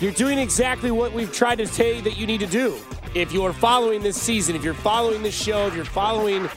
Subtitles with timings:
[0.00, 2.78] You're doing exactly what we've tried to tell you that you need to do.
[3.14, 6.48] If you're following this season, if you're following this show, if you're following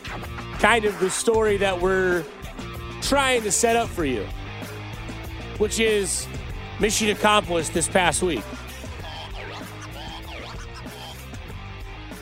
[0.60, 2.24] kind of the story that we're
[3.02, 4.26] trying to set up for you,
[5.58, 6.30] which is
[6.80, 8.46] mission accomplished this past week.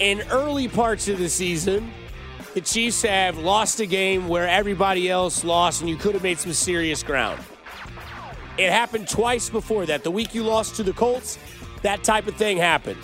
[0.03, 1.89] In early parts of the season,
[2.53, 6.37] the Chiefs have lost a game where everybody else lost and you could have made
[6.37, 7.41] some serious ground.
[8.57, 10.03] It happened twice before that.
[10.03, 11.39] The week you lost to the Colts,
[11.83, 12.99] that type of thing happened.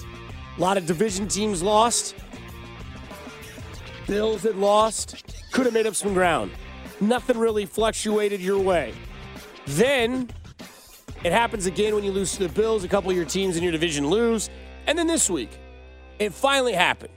[0.58, 2.16] A lot of division teams lost.
[4.06, 5.24] Bills had lost.
[5.54, 6.52] Could have made up some ground.
[7.00, 8.94] Nothing really fluctuated your way.
[9.68, 10.30] Then
[11.24, 12.84] it happens again when you lose to the Bills.
[12.84, 14.50] A couple of your teams in your division lose.
[14.86, 15.52] And then this week,
[16.20, 17.14] it finally happened.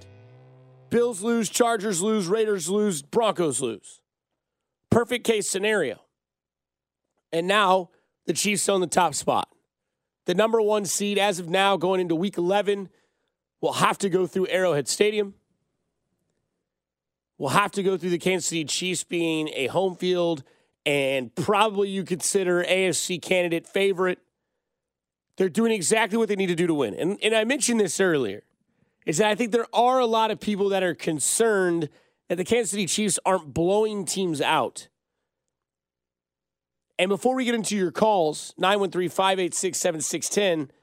[0.90, 4.00] Bills lose, Chargers lose, Raiders lose, Broncos lose.
[4.90, 6.00] Perfect case scenario.
[7.32, 7.90] And now
[8.26, 9.48] the Chiefs own the top spot.
[10.26, 12.90] The number one seed as of now going into week 11
[13.60, 15.34] will have to go through Arrowhead Stadium.
[17.38, 20.44] We'll have to go through the Kansas City Chiefs being a home field
[20.84, 24.18] and probably you consider AFC candidate favorite.
[25.38, 26.94] They're doing exactly what they need to do to win.
[26.94, 28.42] And, and I mentioned this earlier
[29.06, 31.88] is that I think there are a lot of people that are concerned
[32.28, 34.88] that the Kansas City Chiefs aren't blowing teams out.
[36.98, 40.76] And before we get into your calls, 913 586 7610,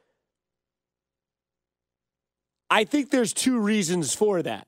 [2.69, 4.67] I think there's two reasons for that.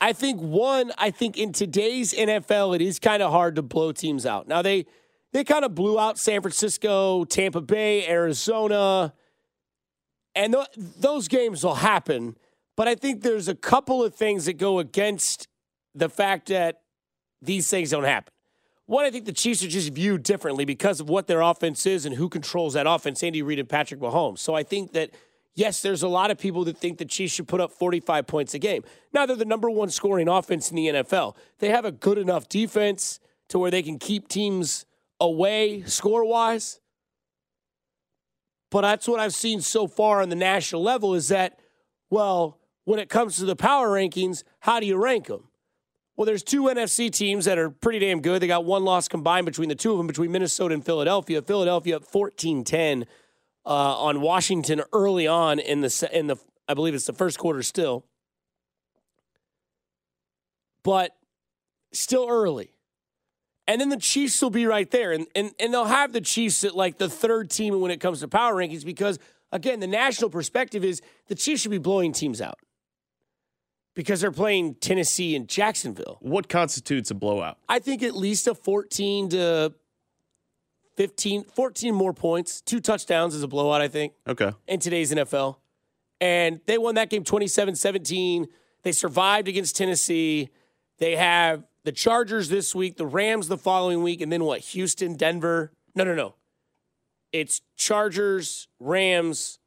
[0.00, 3.92] I think one, I think in today's NFL, it is kind of hard to blow
[3.92, 4.48] teams out.
[4.48, 4.86] Now they
[5.32, 9.14] they kind of blew out San Francisco, Tampa Bay, Arizona,
[10.34, 12.36] and th- those games will happen.
[12.76, 15.48] But I think there's a couple of things that go against
[15.94, 16.80] the fact that
[17.40, 18.32] these things don't happen.
[18.86, 22.04] One, I think the Chiefs are just viewed differently because of what their offense is
[22.04, 24.40] and who controls that offense, Andy Reid and Patrick Mahomes.
[24.40, 25.10] So I think that,
[25.54, 28.52] yes, there's a lot of people that think the Chiefs should put up 45 points
[28.52, 28.84] a game.
[29.12, 31.34] Now they're the number one scoring offense in the NFL.
[31.60, 34.84] They have a good enough defense to where they can keep teams
[35.18, 36.80] away score wise.
[38.74, 41.60] But that's what I've seen so far on the national level is that,
[42.10, 45.46] well, when it comes to the power rankings, how do you rank them?
[46.16, 48.42] Well, there's two NFC teams that are pretty damn good.
[48.42, 51.40] They got one loss combined between the two of them, between Minnesota and Philadelphia.
[51.40, 53.04] Philadelphia up 14-10
[53.64, 56.36] uh, on Washington early on in the in the
[56.66, 58.04] I believe it's the first quarter still,
[60.82, 61.14] but
[61.92, 62.73] still early.
[63.66, 66.64] And then the Chiefs will be right there, and and and they'll have the Chiefs
[66.64, 69.18] at like the third team when it comes to power rankings because
[69.52, 72.58] again, the national perspective is the Chiefs should be blowing teams out
[73.94, 76.18] because they're playing Tennessee and Jacksonville.
[76.20, 77.56] What constitutes a blowout?
[77.68, 79.72] I think at least a 14 to
[80.96, 84.52] 15, 14 more points, two touchdowns is a blowout, I think, Okay.
[84.68, 85.56] in today's NFL.
[86.20, 88.46] And they won that game 27 17.
[88.82, 90.50] They survived against Tennessee.
[90.98, 94.60] They have the Chargers this week, the Rams the following week, and then what?
[94.60, 95.72] Houston, Denver.
[95.94, 96.34] No, no, no.
[97.32, 99.58] It's Chargers, Rams,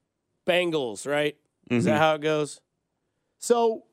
[0.47, 1.35] Bengals, right?
[1.69, 2.61] Is that how it goes?
[3.39, 3.83] So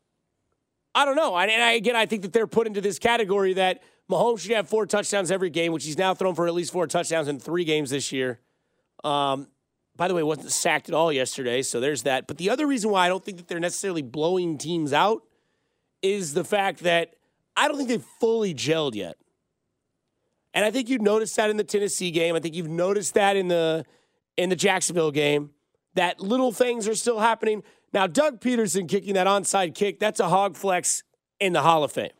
[0.95, 1.37] I don't know.
[1.37, 4.69] And I, again, I think that they're put into this category that Mahomes should have
[4.69, 7.65] four touchdowns every game, which he's now thrown for at least four touchdowns in three
[7.65, 8.39] games this year.
[9.03, 9.49] Um,
[9.97, 12.27] by the way, wasn't sacked at all yesterday, so there's that.
[12.27, 15.23] But the other reason why I don't think that they're necessarily blowing teams out
[16.03, 17.15] is the fact that
[17.57, 19.17] I don't think they've fully gelled yet.
[20.53, 22.37] And I think you noticed that in the Tennessee game.
[22.37, 23.85] I think you've noticed that in the
[24.37, 25.51] in the Jacksonville game.
[25.95, 27.63] That little things are still happening.
[27.93, 31.05] Now, Doug Pederson kicking that onside kick, that's a hog flex
[31.39, 32.11] in the Hall of Fame.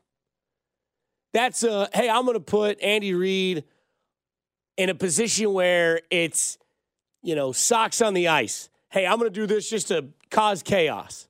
[1.33, 3.65] That's a, hey, I'm to put Andy Reid
[4.77, 6.59] in a position where it's,
[7.23, 8.69] you know, socks on the ice.
[8.91, 11.27] Hey, I'm to do this just to cause chaos.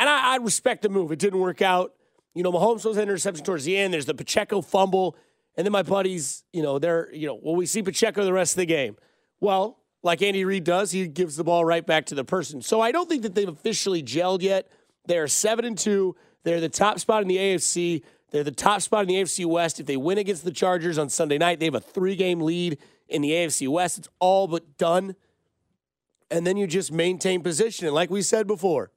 [0.00, 1.12] And I, I respect the move.
[1.12, 1.94] It didn't work out.
[2.34, 3.92] You know, Mahomes throws an interception towards the end.
[3.92, 5.16] There's the Pacheco fumble.
[5.56, 8.52] And then my buddies, you know, they're, you know, will we see Pacheco the rest
[8.52, 8.96] of the game?
[9.40, 12.62] Well, like Andy Reid does, he gives the ball right back to the person.
[12.62, 14.70] So I don't think that they've officially gelled yet.
[15.06, 16.16] They're seven and two.
[16.44, 18.02] They're the top spot in the AFC.
[18.30, 19.80] They're the top spot in the AFC West.
[19.80, 22.78] If they win against the Chargers on Sunday night, they have a three game lead
[23.08, 23.98] in the AFC West.
[23.98, 25.16] It's all but done.
[26.30, 27.86] And then you just maintain position.
[27.86, 28.92] And like we said before,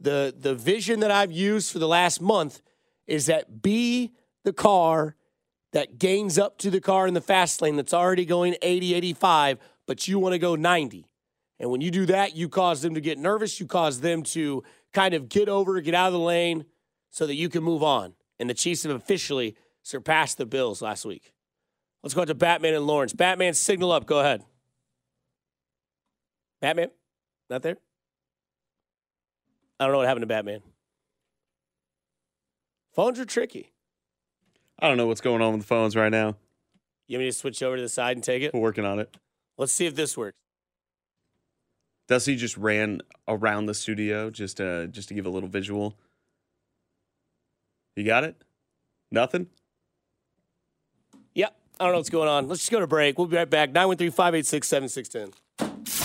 [0.00, 2.62] the the vision that I've used for the last month
[3.06, 4.12] is that be
[4.44, 5.16] the car
[5.72, 9.58] that gains up to the car in the fast lane that's already going 80, 85,
[9.86, 11.06] but you want to go 90.
[11.58, 13.60] And when you do that, you cause them to get nervous.
[13.60, 16.64] You cause them to kind of get over, get out of the lane
[17.10, 18.14] so that you can move on.
[18.38, 21.32] And the Chiefs have officially surpassed the Bills last week.
[22.02, 23.12] Let's go to Batman and Lawrence.
[23.12, 24.06] Batman, signal up.
[24.06, 24.42] Go ahead.
[26.60, 26.90] Batman?
[27.50, 27.76] Not there?
[29.80, 30.60] I don't know what happened to Batman.
[32.92, 33.72] Phones are tricky.
[34.78, 36.36] I don't know what's going on with the phones right now.
[37.08, 38.52] You want me to switch over to the side and take it?
[38.52, 39.16] We're working on it.
[39.56, 40.36] Let's see if this works.
[42.08, 45.96] Dusty just ran around the studio just uh just to give a little visual.
[47.96, 48.42] You got it?
[49.10, 49.46] Nothing?
[51.34, 51.56] Yep.
[51.78, 52.48] I don't know what's going on.
[52.48, 53.16] Let's just go to break.
[53.16, 53.70] We'll be right back.
[53.70, 55.40] 913 586 7610.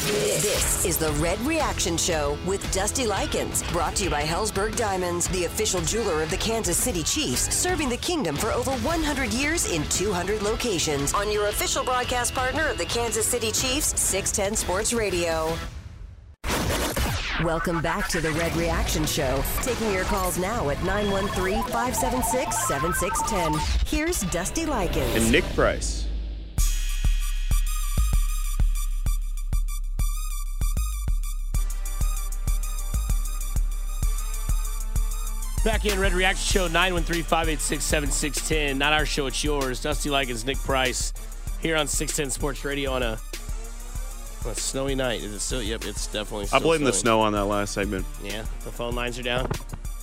[0.06, 5.28] This is the Red Reaction Show with Dusty Likens, brought to you by Helzberg Diamonds,
[5.30, 9.72] the official jeweler of the Kansas City Chiefs, serving the kingdom for over 100 years
[9.72, 11.12] in 200 locations.
[11.16, 15.58] On your official broadcast partner of the Kansas City Chiefs, 610 Sports Radio.
[17.44, 19.44] Welcome back to the Red Reaction Show.
[19.64, 23.88] Taking your calls now at 913 576 7610.
[23.88, 25.16] Here's Dusty Likens.
[25.16, 26.06] And Nick Price.
[35.66, 38.78] Back in Red Reaction Show 913 586 7610.
[38.78, 39.82] Not our show, it's yours.
[39.82, 41.12] Dusty Likens, Nick Price
[41.60, 43.18] here on 610 Sports Radio on a,
[44.46, 45.24] on a snowy night.
[45.24, 45.64] Is it still?
[45.64, 48.06] Yep, it's definitely I still blame the snow on that last segment.
[48.24, 49.50] Yeah, the phone lines are down.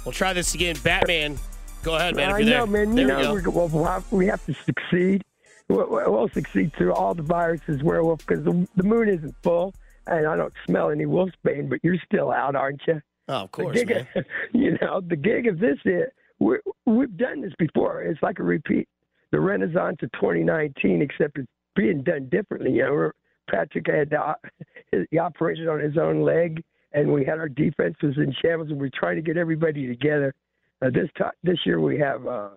[0.05, 0.75] We'll try this again.
[0.83, 1.39] Batman,
[1.85, 2.31] go ahead, man.
[2.31, 2.85] If I you're know, there.
[2.87, 2.97] man.
[2.97, 5.23] there You we know, we're, well, we'll have, we have to succeed.
[5.69, 9.75] We'll, we'll succeed through all the viruses, werewolf, because the, the moon isn't full,
[10.09, 11.69] and I don't smell any wolfsbane.
[11.69, 13.01] But you're still out, aren't you?
[13.29, 14.25] Oh, of The course, gig man.
[14.53, 16.05] you know, the gig of this is
[16.39, 18.03] we we've done this before.
[18.03, 18.89] It's like a repeat,
[19.31, 22.73] the Renaissance of 2019, except it's being done differently.
[22.73, 23.11] You know,
[23.51, 26.63] Patrick had the, o- he operated on his own leg,
[26.93, 30.35] and we had our defense was in shambles, and we're trying to get everybody together.
[30.81, 32.51] Uh, this time, this year we have, uh,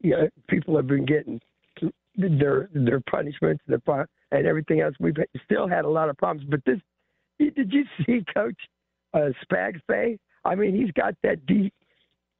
[0.00, 1.40] you know, people have been getting
[2.16, 3.80] their their punishments, their
[4.30, 4.94] and everything else.
[5.00, 6.78] We've still had a lot of problems, but this.
[7.38, 8.58] Did you see Coach
[9.14, 10.18] uh, Spags Bay?
[10.44, 11.72] I mean, he's got that deep.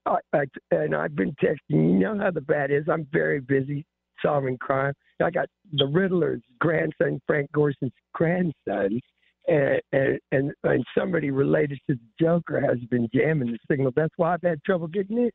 [0.05, 0.41] Uh, uh,
[0.73, 1.57] and I've been texting.
[1.69, 2.87] You know how the bat is.
[2.91, 3.85] I'm very busy
[4.21, 4.95] solving crime.
[5.23, 9.01] I got the Riddler's grandson, Frank Gorshin's grandson,
[9.47, 13.93] and, and and and somebody related to the Joker has been jamming the signal.
[13.95, 15.35] That's why I've had trouble getting it,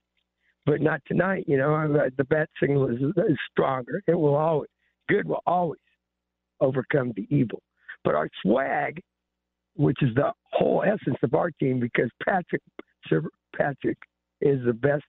[0.65, 1.46] but not tonight.
[1.48, 4.01] You know, I- the bat signal is, is stronger.
[4.08, 4.70] It will always
[5.08, 5.79] good will always
[6.60, 7.62] overcome the evil.
[8.03, 9.01] But our swag,
[9.77, 12.62] which is the whole essence of our team, because Patrick
[13.07, 13.24] Sir
[13.55, 13.98] Patrick
[14.41, 15.05] is the best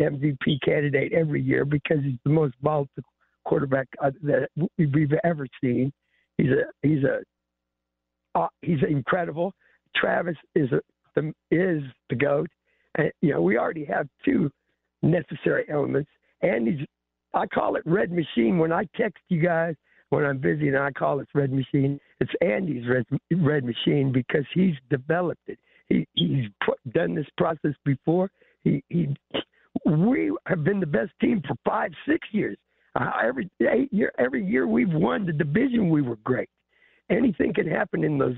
[0.00, 3.02] MVP candidate every year because he's the most volatile
[3.44, 5.92] quarterback uh, that we've ever seen.
[6.36, 7.20] He's a he's a
[8.38, 9.52] uh, he's incredible.
[9.94, 10.80] Travis is a,
[11.14, 12.48] the is the goat,
[12.96, 14.50] and you know we already have two
[15.02, 16.10] necessary elements.
[16.42, 16.86] And he's
[17.32, 19.74] I call it Red Machine when I text you guys
[20.10, 21.98] when I'm busy, and I call it Red Machine.
[22.20, 25.58] It's Andy's Red Red Machine because he's developed it.
[25.88, 28.30] He he's put, done this process before.
[28.64, 29.14] He he.
[29.84, 32.56] We have been the best team for five, six years.
[32.98, 35.90] Uh, every eight year, every year we've won the division.
[35.90, 36.48] We were great.
[37.10, 38.36] Anything can happen in those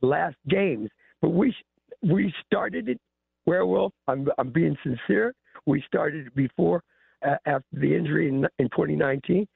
[0.00, 0.88] last games,
[1.20, 1.54] but we
[2.02, 3.00] we started it.
[3.46, 5.34] Werewolf, I'm I'm being sincere.
[5.66, 6.82] We started it before
[7.26, 9.46] uh, after the injury in, in 2019.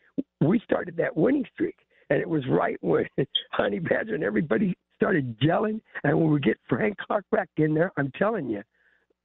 [0.40, 1.76] We started that winning streak,
[2.10, 3.06] and it was right when
[3.52, 5.80] Honey Badger and everybody started gelling.
[6.04, 8.62] And when we get Frank Clark back in there, I'm telling you,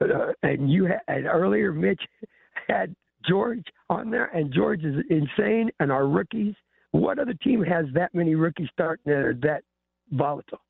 [0.00, 2.00] uh, and you had and earlier Mitch
[2.68, 2.94] had
[3.28, 5.70] George on there, and George is insane.
[5.80, 6.54] And our rookies,
[6.92, 9.62] what other team has that many rookies starting that are that
[10.12, 10.60] volatile?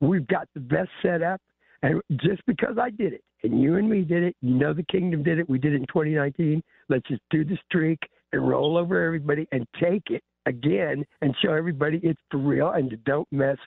[0.00, 1.40] We've got the best setup,
[1.82, 4.84] and just because I did it, and you and me did it, you know the
[4.84, 5.48] Kingdom did it.
[5.48, 6.62] We did it in 2019.
[6.88, 7.98] Let's just do the streak
[8.32, 12.96] and roll over everybody and take it again and show everybody it's for real and
[13.04, 13.58] don't mess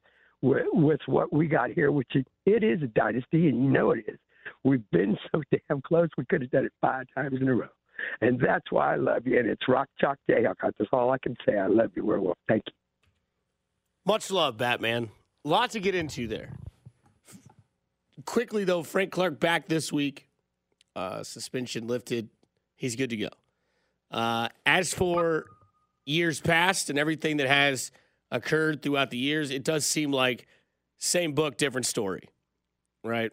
[0.41, 3.91] with, with what we got here, which it, it is a dynasty, and you know
[3.91, 4.19] it is.
[4.63, 6.09] We've been so damn close.
[6.17, 7.67] We could have done it five times in a row.
[8.21, 9.39] And that's why I love you.
[9.39, 10.43] And it's Rock Chalk Day.
[10.61, 11.57] That's all I can say.
[11.57, 12.37] I love you, Werewolf.
[12.47, 12.73] Thank you.
[14.05, 15.09] Much love, Batman.
[15.43, 16.51] Lot to get into there.
[18.25, 20.27] Quickly though, Frank Clark back this week.
[20.95, 22.29] Uh, suspension lifted.
[22.75, 23.29] He's good to go.
[24.11, 25.45] Uh, as for
[26.07, 27.91] years past and everything that has
[28.31, 30.47] occurred throughout the years, it does seem like
[30.97, 32.29] same book, different story,
[33.03, 33.31] right?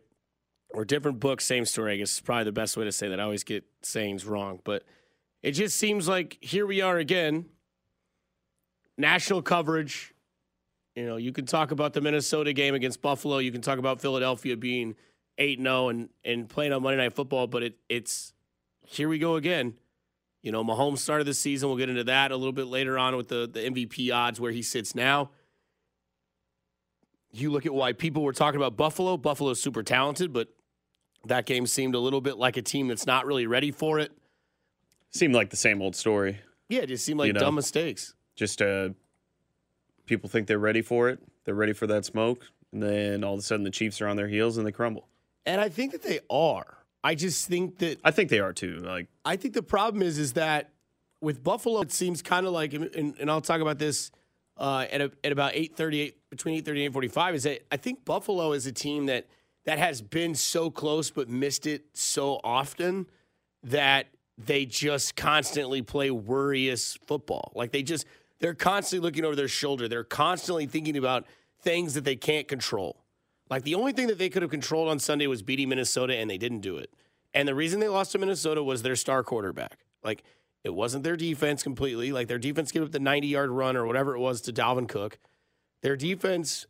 [0.71, 1.95] Or different book, same story.
[1.95, 3.21] I guess is probably the best way to say that.
[3.21, 4.83] I always get sayings wrong, but
[5.43, 7.47] it just seems like here we are again.
[8.99, 10.13] National coverage.
[10.97, 13.39] You know, you can talk about the Minnesota game against Buffalo.
[13.39, 14.95] You can talk about Philadelphia being
[15.39, 18.33] 8 0 and, and playing on Monday Night Football, but it, it's
[18.87, 19.75] here we go again.
[20.45, 21.71] You know, Mahomes started the season.
[21.71, 24.53] We'll get into that a little bit later on with the, the MVP odds where
[24.53, 25.31] he sits now.
[27.33, 29.17] You look at why people were talking about Buffalo.
[29.17, 30.49] Buffalo's super talented, but
[31.25, 34.13] that game seemed a little bit like a team that's not really ready for it.
[35.09, 36.41] Seemed like the same old story.
[36.69, 37.41] Yeah, it just seemed like You know.
[37.41, 38.15] dumb mistakes.
[38.37, 38.91] Just uh,
[40.05, 41.21] people think they're ready for it.
[41.47, 44.17] They're ready for that smoke, and then all of a sudden the Chiefs are on
[44.17, 45.09] their heels and they crumble.
[45.47, 46.84] And I think that they are.
[47.05, 48.79] I just think that I think they are too.
[48.79, 50.71] Like I think the problem is is that
[51.21, 54.11] with Buffalo, it seems kind of like, and, and I'll talk about this
[54.59, 57.35] uh, at, a, at about eight thirty eight between eight thirty and forty five.
[57.35, 59.27] Is that I think Buffalo is a team that
[59.67, 63.07] that has been so close but missed it so often
[63.63, 64.07] that
[64.39, 67.53] they just constantly play worrious football.
[67.55, 68.07] Like they just
[68.41, 69.89] they're constantly looking over their shoulder.
[69.89, 71.27] They're constantly thinking about
[71.61, 73.04] things that they can't control.
[73.51, 76.31] Like the only thing that they could have controlled on Sunday was beating Minnesota, and
[76.31, 76.91] they didn't do it.
[77.35, 79.85] And the reason they lost to Minnesota was their star quarterback.
[80.03, 80.23] Like
[80.63, 82.13] it wasn't their defense completely.
[82.13, 84.89] Like their defense gave up the 90 yard run or whatever it was to Dalvin
[84.89, 85.19] Cook.
[85.83, 86.67] Their defense,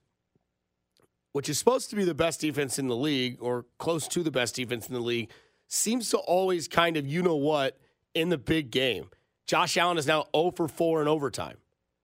[1.33, 4.33] which is supposed to be the best defense in the league or close to the
[4.33, 5.31] best defense in the league,
[5.69, 7.79] seems to always kind of, you know what,
[8.15, 9.11] in the big game.
[9.47, 11.59] Josh Allen is now 0 for 4 in overtime.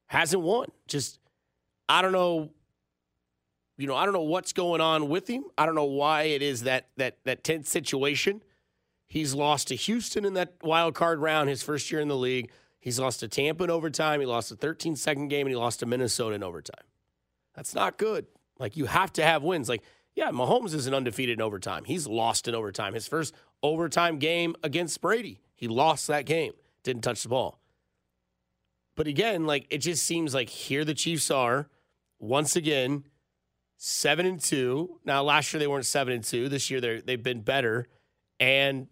[0.07, 0.69] Hasn't won.
[0.87, 1.19] Just,
[1.89, 2.51] I don't know
[3.81, 5.45] you know, I don't know what's going on with him.
[5.57, 8.43] I don't know why it is that that that tense situation.
[9.07, 12.51] He's lost to Houston in that wild card round his first year in the league.
[12.79, 14.21] He's lost to Tampa in overtime.
[14.21, 16.85] He lost a 13 second game and he lost to Minnesota in overtime.
[17.55, 18.27] That's not good.
[18.59, 19.69] Like you have to have wins.
[19.69, 19.83] Like,
[20.15, 21.85] yeah, Mahomes isn't undefeated in overtime.
[21.85, 22.95] He's lost in overtime.
[22.95, 26.53] His first overtime game against Brady, he lost that game.
[26.85, 27.59] Didn't touch the ball.
[28.95, 31.69] But again, like it just seems like here the Chiefs are
[32.19, 33.05] once again
[33.83, 35.01] seven and two.
[35.07, 36.51] Now last year they weren't seven and two.
[36.51, 37.87] This year they they've been better,
[38.39, 38.87] and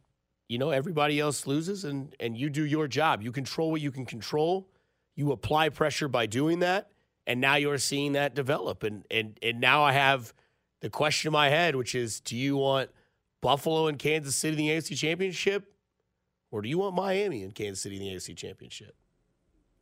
[0.49, 3.23] you know everybody else loses, and and you do your job.
[3.23, 4.67] You control what you can control.
[5.15, 6.91] You apply pressure by doing that,
[7.27, 8.83] and now you're seeing that develop.
[8.83, 10.33] And and and now I have
[10.81, 12.89] the question in my head, which is, do you want
[13.43, 15.71] Buffalo and Kansas City in the AFC Championship,
[16.51, 18.97] or do you want Miami and Kansas City in the AFC Championship?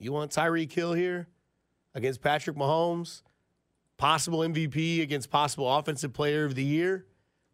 [0.00, 1.28] You want Tyreek Hill here
[1.94, 3.22] against Patrick Mahomes?
[3.98, 7.06] Possible MVP against possible offensive player of the year.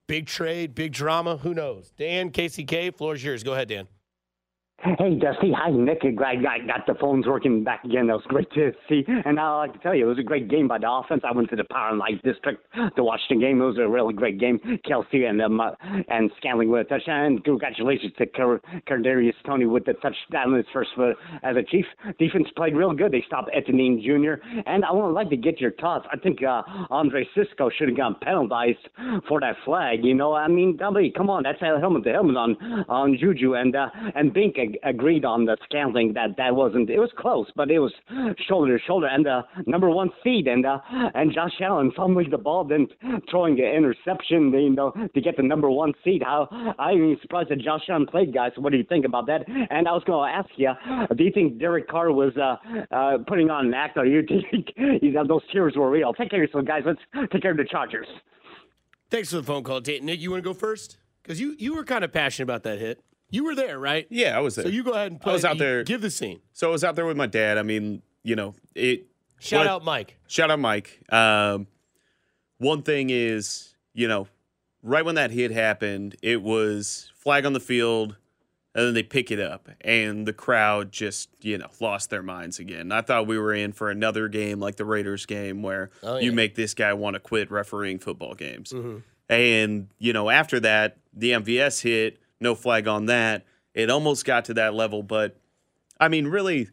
[0.06, 1.36] Big trade, big drama.
[1.38, 1.92] Who knows?
[1.96, 3.42] Dan, KCK, floor is yours.
[3.42, 3.86] Go ahead, Dan.
[4.82, 5.52] Hey, Dusty.
[5.56, 6.00] Hi, Nick.
[6.00, 8.08] Glad I got the phones working back again.
[8.08, 9.04] That was great to see.
[9.06, 11.22] And I like to tell you, it was a great game by the offense.
[11.24, 12.60] I went to the Power and Light District
[12.96, 13.60] to watch the game.
[13.62, 14.58] It was a really great game.
[14.84, 15.70] Kelsey and um, uh,
[16.08, 17.26] and Scantling with a touchdown.
[17.26, 21.10] And congratulations to Car- Kadarius Toney with the touchdown his first uh,
[21.44, 21.86] as a Chief.
[22.18, 23.12] Defense played real good.
[23.12, 24.42] They stopped Etienne Jr.
[24.66, 26.08] And I would like to get your thoughts.
[26.12, 28.88] I think uh, Andre Cisco should have gotten penalized
[29.28, 30.00] for that flag.
[30.02, 32.56] You know, I mean, come on, that's helmet to helmet on
[32.88, 36.90] on Juju and uh, and Bink ag- agreed on the Scantling that that wasn't.
[36.90, 37.92] It was close, but it was
[38.48, 39.06] shoulder to shoulder.
[39.06, 40.78] And the number one seed and uh,
[41.14, 42.88] and Josh Allen fumbling the ball, then
[43.30, 46.22] throwing an interception, you know, to get the number one seed.
[46.22, 46.48] How
[46.78, 48.52] I'm surprised that Josh Allen played, guys.
[48.56, 49.42] What do you think about that?
[49.70, 52.56] And I was going to ask you, do you think Derek Carr was uh,
[52.94, 56.12] uh, putting on an act, or you think you know, those tears were real?
[56.12, 56.82] Take care of yourself, guys.
[56.86, 58.06] Let's take care of the Chargers.
[59.10, 60.06] Thanks for the phone call, Dan.
[60.06, 60.20] Nick.
[60.20, 60.96] You want to go first?
[61.22, 63.02] Because you you were kind of passionate about that hit.
[63.32, 64.06] You were there, right?
[64.10, 64.66] Yeah, I was there.
[64.66, 65.32] So you go ahead and play.
[65.32, 65.82] I was out there.
[65.82, 66.40] Give the scene.
[66.52, 67.58] So I was out there with my dad.
[67.58, 69.06] I mean, you know, it.
[69.40, 70.18] Shout out, Mike.
[70.28, 71.02] Shout out, Mike.
[71.12, 71.66] Um,
[72.58, 74.28] one thing is, you know,
[74.84, 78.16] right when that hit happened, it was flag on the field,
[78.74, 82.58] and then they pick it up, and the crowd just, you know, lost their minds
[82.60, 82.92] again.
[82.92, 86.32] I thought we were in for another game like the Raiders game where Oh, you
[86.32, 88.72] make this guy want to quit refereeing football games.
[89.28, 93.44] And, you know, after that, the MVS hit, no flag on that.
[93.74, 95.36] It almost got to that level, but
[95.98, 96.68] I mean, really,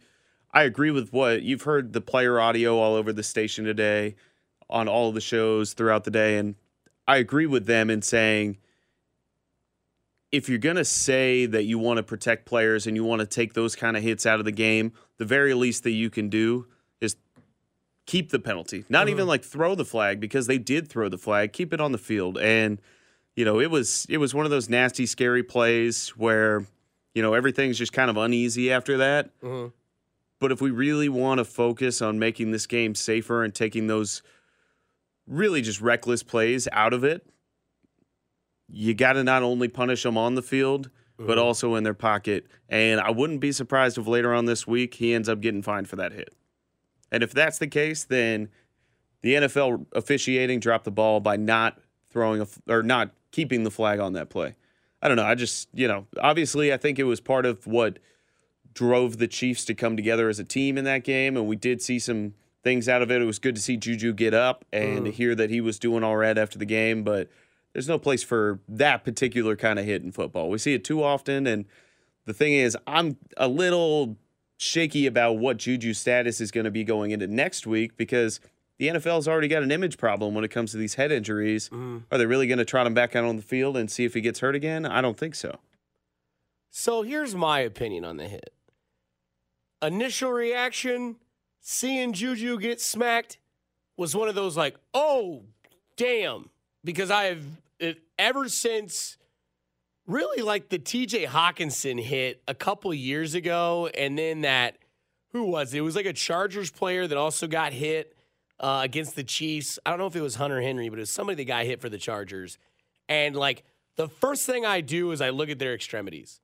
[0.52, 4.16] I agree with what you've heard the player audio all over the station today
[4.70, 6.38] on all of the shows throughout the day.
[6.38, 6.56] And
[7.08, 8.58] I agree with them in saying
[10.32, 13.28] if you're going to say that you want to protect players and you want to
[13.28, 16.30] take those kind of hits out of the game, the very least that you can
[16.30, 16.68] do
[17.02, 17.16] is
[18.06, 18.86] keep the penalty.
[18.90, 19.30] Not even mm-hmm.
[19.30, 21.54] like throw the flag because they did throw the flag.
[21.54, 22.38] Keep it on the field.
[22.38, 22.80] And
[23.36, 26.66] you know, it was it was one of those nasty scary plays where
[27.14, 29.38] you know, everything's just kind of uneasy after that.
[29.42, 29.70] Mm-hmm.
[30.40, 34.22] But if we really want to focus on making this game safer and taking those
[35.28, 37.28] really just reckless plays out of it,
[38.70, 41.40] you got to not only punish them on the field, but mm-hmm.
[41.40, 42.48] also in their pocket.
[42.70, 45.90] And I wouldn't be surprised if later on this week he ends up getting fined
[45.90, 46.34] for that hit.
[47.12, 48.50] And if that's the case, then
[49.24, 54.00] the NFL officiating dropped the ball by not throwing a or not keeping the flag
[54.00, 54.56] on that play.
[55.02, 55.26] I don't know.
[55.26, 58.00] I just, you know, obviously I think it was part of what
[58.74, 61.82] drove the Chiefs to come together as a team in that game, and we did
[61.82, 63.22] see some things out of it.
[63.22, 66.04] It was good to see Juju get up and to hear that he was doing
[66.04, 67.30] all right after the game, but
[67.74, 70.50] there's no place for that particular kind of hit in football.
[70.50, 71.66] We see it too often, and
[72.26, 74.18] the thing is, I'm a little
[74.58, 78.42] shaky about what Juju's status is going to be going into next week because
[78.80, 81.68] the NFL's already got an image problem when it comes to these head injuries.
[81.68, 81.98] Mm-hmm.
[82.12, 84.14] Are they really going to trot him back out on the field and see if
[84.14, 84.86] he gets hurt again?
[84.86, 85.60] I don't think so.
[86.72, 88.54] So here's my opinion on the hit.
[89.82, 91.18] Initial reaction,
[91.60, 93.38] seeing Juju get smacked,
[93.98, 95.44] was one of those like, oh,
[95.98, 96.50] damn.
[96.86, 97.44] Because I have,
[98.18, 99.18] ever since
[100.08, 104.78] really like the TJ Hockenson hit a couple years ago, and then that,
[105.34, 105.80] who was it?
[105.80, 108.16] It was like a Chargers player that also got hit
[108.60, 109.80] uh, against the Chiefs.
[109.86, 111.82] I don't know if it was Hunter Henry, but it was somebody that got hit
[111.82, 112.58] for the Chargers.
[113.08, 113.64] And like,
[113.96, 116.40] the first thing I do is I look at their extremities.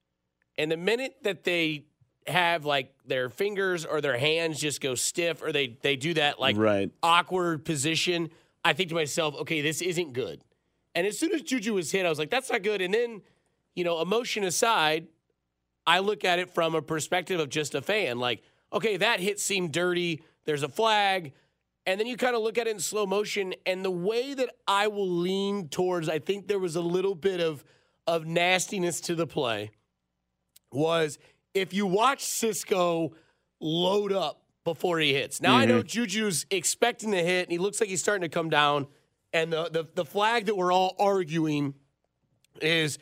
[0.58, 1.86] And the minute that they
[2.28, 6.40] have like their fingers or their hands just go stiff or they they do that
[6.40, 6.90] like Right.
[7.04, 8.30] awkward position,
[8.64, 10.42] I think to myself, okay, this isn't good.
[10.96, 12.82] And as soon as Juju was hit, I was like, that's not good.
[12.82, 13.22] And then,
[13.76, 15.08] you know, emotion aside,
[15.86, 18.18] I look at it from a perspective of just a fan.
[18.18, 18.42] Like,
[18.74, 20.24] okay, that hit seemed dirty.
[20.46, 21.34] There's a flag.
[21.88, 23.54] And then you kind of look at it in slow motion.
[23.66, 27.40] And the way that I will lean towards, I think there was a little bit
[27.40, 27.64] of
[28.08, 29.72] of nastiness to the play
[30.72, 31.18] was
[31.56, 33.14] if you watch Cisco
[33.60, 35.42] load up before he hits.
[35.42, 35.88] Now I know mm-hmm.
[35.88, 38.88] Juju's expecting the hit and he looks like he's starting to come down.
[39.34, 41.74] And the, the the flag that we're all arguing
[42.62, 42.98] is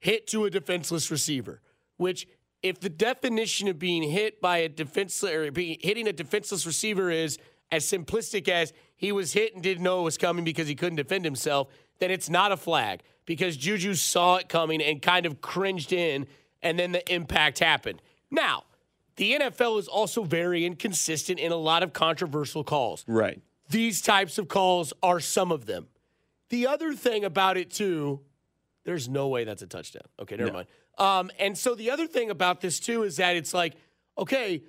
[0.00, 1.60] hit to a defenseless receiver,
[1.96, 2.26] which
[2.62, 7.10] if the definition of being hit by a defenseless or being, hitting a defenseless receiver
[7.10, 7.38] is
[7.72, 10.96] as simplistic as he was hit and didn't know it was coming because he couldn't
[10.96, 15.40] defend himself, then it's not a flag because Juju saw it coming and kind of
[15.40, 16.26] cringed in,
[16.62, 18.02] and then the impact happened.
[18.30, 18.64] Now,
[19.16, 23.04] the NFL is also very inconsistent in a lot of controversial calls.
[23.08, 23.40] Right.
[23.70, 25.88] These types of calls are some of them.
[26.50, 28.20] The other thing about it, too,
[28.84, 30.02] there's no way that's a touchdown.
[30.20, 30.68] Okay, never mind.
[30.98, 33.74] Um, and so the other thing about this, too, is that it's like,
[34.18, 34.62] okay,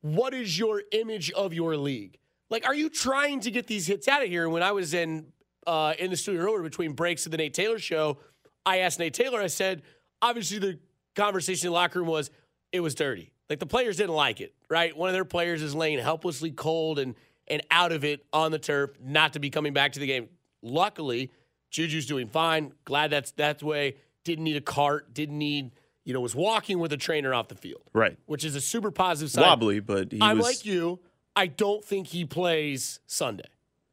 [0.00, 2.18] what is your image of your league?
[2.50, 4.44] Like, are you trying to get these hits out of here?
[4.44, 5.26] And when I was in
[5.66, 8.18] uh, in the studio earlier between breaks of the Nate Taylor show,
[8.64, 9.40] I asked Nate Taylor.
[9.40, 9.82] I said,
[10.22, 10.78] obviously the
[11.16, 12.30] conversation in the locker room was
[12.72, 13.32] it was dirty.
[13.50, 14.96] Like the players didn't like it, right?
[14.96, 17.14] One of their players is laying helplessly cold and
[17.48, 20.28] and out of it on the turf, not to be coming back to the game.
[20.62, 21.30] Luckily,
[21.70, 22.72] Juju's doing fine.
[22.84, 23.96] Glad that's that way.
[24.24, 25.14] Didn't need a cart.
[25.14, 25.72] Didn't need
[26.04, 28.16] you know was walking with a trainer off the field, Right.
[28.26, 29.44] which is a super positive sign.
[29.44, 30.46] Wobbly, but he I'm was.
[30.46, 31.00] like you.
[31.36, 33.44] I don't think he plays Sunday.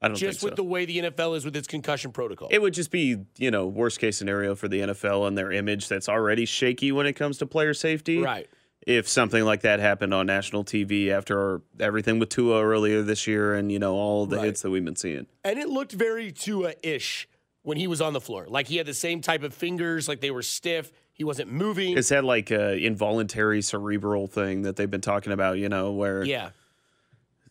[0.01, 0.31] I don't think he played.
[0.31, 0.63] Just think with so.
[0.63, 2.47] the way the NFL is with its concussion protocol.
[2.51, 5.87] It would just be, you know, worst case scenario for the NFL and their image
[5.87, 8.19] that's already shaky when it comes to player safety.
[8.19, 8.49] right.
[8.85, 13.53] If something like that happened on national TV after everything with Tua earlier this year
[13.55, 14.47] and, you know, all the Right.
[14.47, 15.25] hits that we've been seeing.
[15.45, 17.29] And it looked very Tua ish
[17.61, 18.45] when he was on the floor.
[18.49, 20.91] Like he had the same type of fingers, like they were stiff.
[21.13, 21.97] He wasn't moving.
[21.97, 26.25] It's that like uh, involuntary cerebral thing that they've been talking about, you know, where
[26.25, 26.49] yeah.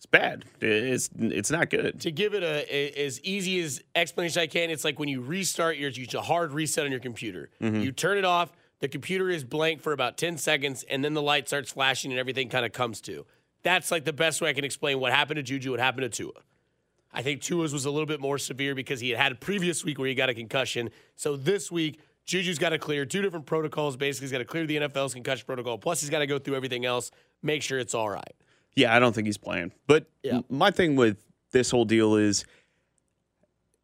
[0.03, 0.45] It's bad.
[0.61, 2.01] It's it's not good.
[2.01, 5.21] To give it a, a as easy as explanation I can, it's like when you
[5.21, 7.51] restart your it's a hard reset on your computer.
[7.61, 7.83] Mm-hmm.
[7.83, 11.23] You turn it off, the computer is blank for about 10 seconds, and then the
[11.23, 13.25] light starts flashing and everything kind of comes to.
[13.63, 16.09] That's like the best way I can explain what happened to Juju, what happened to
[16.09, 16.33] Tua.
[17.13, 19.85] I think Tua's was a little bit more severe because he had had a previous
[19.85, 20.91] week where he got a concussion.
[21.15, 23.97] So this week, Juju's got to clear two different protocols.
[23.97, 25.79] Basically, he's got to clear the NFL's concussion protocol.
[25.79, 28.35] Plus, he's got to go through everything else, make sure it's all right.
[28.75, 29.73] Yeah, I don't think he's playing.
[29.87, 30.41] But Yeah.
[30.49, 31.19] my thing with
[31.53, 32.45] this whole deal is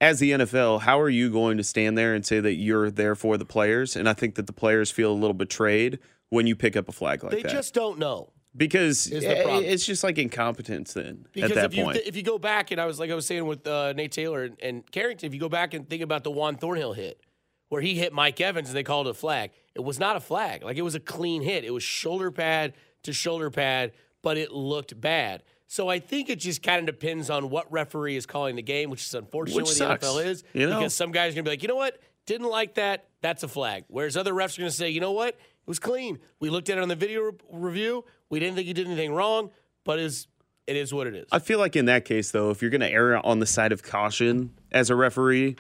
[0.01, 3.15] as the NFL, how are you going to stand there and say that you're there
[3.15, 3.97] for the players?
[3.97, 5.99] And I think that the players feel a little betrayed
[6.31, 7.49] when you pick up a flag like They that.
[7.49, 8.31] They just don't know.
[8.57, 9.65] because is the i- problem.
[9.65, 11.97] it's just like incompetence then Because at that if you point.
[12.07, 14.45] if you go back and I was like I was saying with uh, Nate Taylor
[14.45, 17.21] and, and Carrington, if you go back and think about the Juan Thornhill hit
[17.69, 20.21] where he hit Mike Evans and they called it a flag, it was not a
[20.21, 20.63] flag.
[20.63, 21.65] Like it was a clean hit.
[21.65, 25.43] It was shoulder pad to shoulder pad, but it looked bad.
[25.67, 28.89] So I think it just kind of depends on what referee is calling the game,
[28.91, 30.45] which is unfortunately Which sucks, the NFL is.
[30.55, 30.79] you know?
[30.79, 33.49] Because some guys are gonna be like, you know what, didn't like that, that's a
[33.49, 33.85] flag.
[33.89, 36.19] Whereas other refs are gonna say, you know what, it was clean.
[36.41, 38.05] We looked at it on the video re- review.
[38.31, 39.51] We didn't think you did anything wrong,
[39.85, 40.27] but is
[40.67, 41.27] it is what it is.
[41.33, 43.73] I feel like in that case, though, if you're going to err on the side
[43.73, 45.57] of caution as a referee,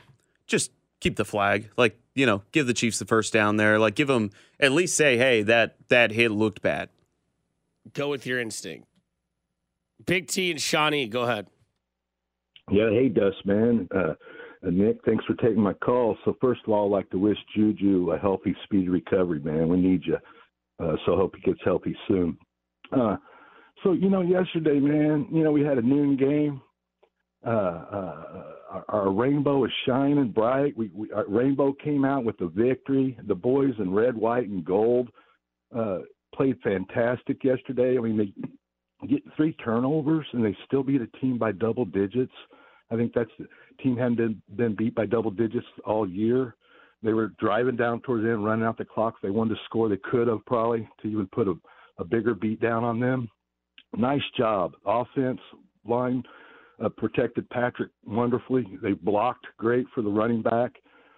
[0.46, 1.70] just keep the flag.
[1.78, 3.78] Like you know, give the Chiefs the first down there.
[3.78, 6.90] Like give them at least say, hey, that that hit looked bad.
[7.94, 8.86] Go with your instinct.
[10.06, 11.46] Big T and Shawnee, go ahead.
[12.70, 13.88] Yeah, hey, Dust, man.
[13.94, 14.14] Uh,
[14.66, 16.16] uh, Nick, thanks for taking my call.
[16.24, 19.68] So, first of all, I'd like to wish Juju a healthy, speedy recovery, man.
[19.68, 20.18] We need you.
[20.78, 22.36] Uh, so, hope he gets healthy soon.
[22.92, 23.16] Uh,
[23.82, 26.60] so, you know, yesterday, man, you know, we had a noon game.
[27.46, 30.76] Uh, uh, our, our rainbow is shining bright.
[30.76, 33.16] We, we our rainbow came out with the victory.
[33.26, 35.08] The boys in red, white, and gold
[35.74, 35.98] uh,
[36.34, 37.96] played fantastic yesterday.
[37.98, 42.32] I mean, they get three turnovers and they still beat a team by double digits.
[42.90, 43.46] I think that's the
[43.82, 46.54] team hadn't been, been beat by double digits all year.
[47.02, 49.14] They were driving down towards the end, running out the clock.
[49.22, 51.54] They wanted to score, they could have probably to even put a,
[51.98, 53.28] a bigger beat down on them.
[53.96, 54.72] Nice job.
[54.84, 55.40] Offense
[55.86, 56.22] line
[56.84, 58.66] uh, protected Patrick wonderfully.
[58.82, 60.72] They blocked great for the running back.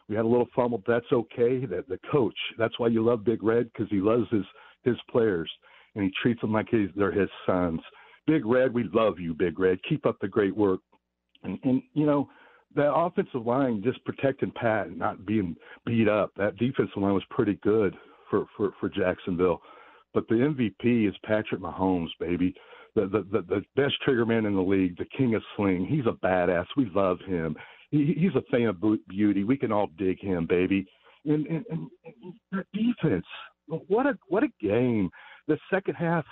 [0.09, 0.83] We had a little fumble.
[0.87, 1.65] That's okay.
[1.67, 2.35] That the coach.
[2.59, 4.45] That's why you love Big Red because he loves his
[4.85, 5.51] his players
[5.95, 7.81] and he treats them like he's, they're his sons.
[8.27, 9.79] Big Red, we love you, Big Red.
[9.89, 10.81] Keep up the great work.
[11.43, 12.29] And, and you know,
[12.75, 16.31] the offensive line just protecting Pat and not being beat up.
[16.37, 17.97] That defensive line was pretty good
[18.31, 19.61] for for for Jacksonville.
[20.15, 22.55] But the MVP is Patrick Mahomes, baby.
[22.95, 25.87] The, the the the best trigger man in the league, the king of sling.
[25.87, 26.67] He's a badass.
[26.77, 27.57] We love him.
[27.91, 28.77] He, he's a thing of
[29.09, 29.43] beauty.
[29.43, 30.87] We can all dig him, baby.
[31.25, 31.91] And, and, and
[32.53, 33.27] that defense,
[33.89, 35.11] what a what a game.
[35.49, 36.25] The second half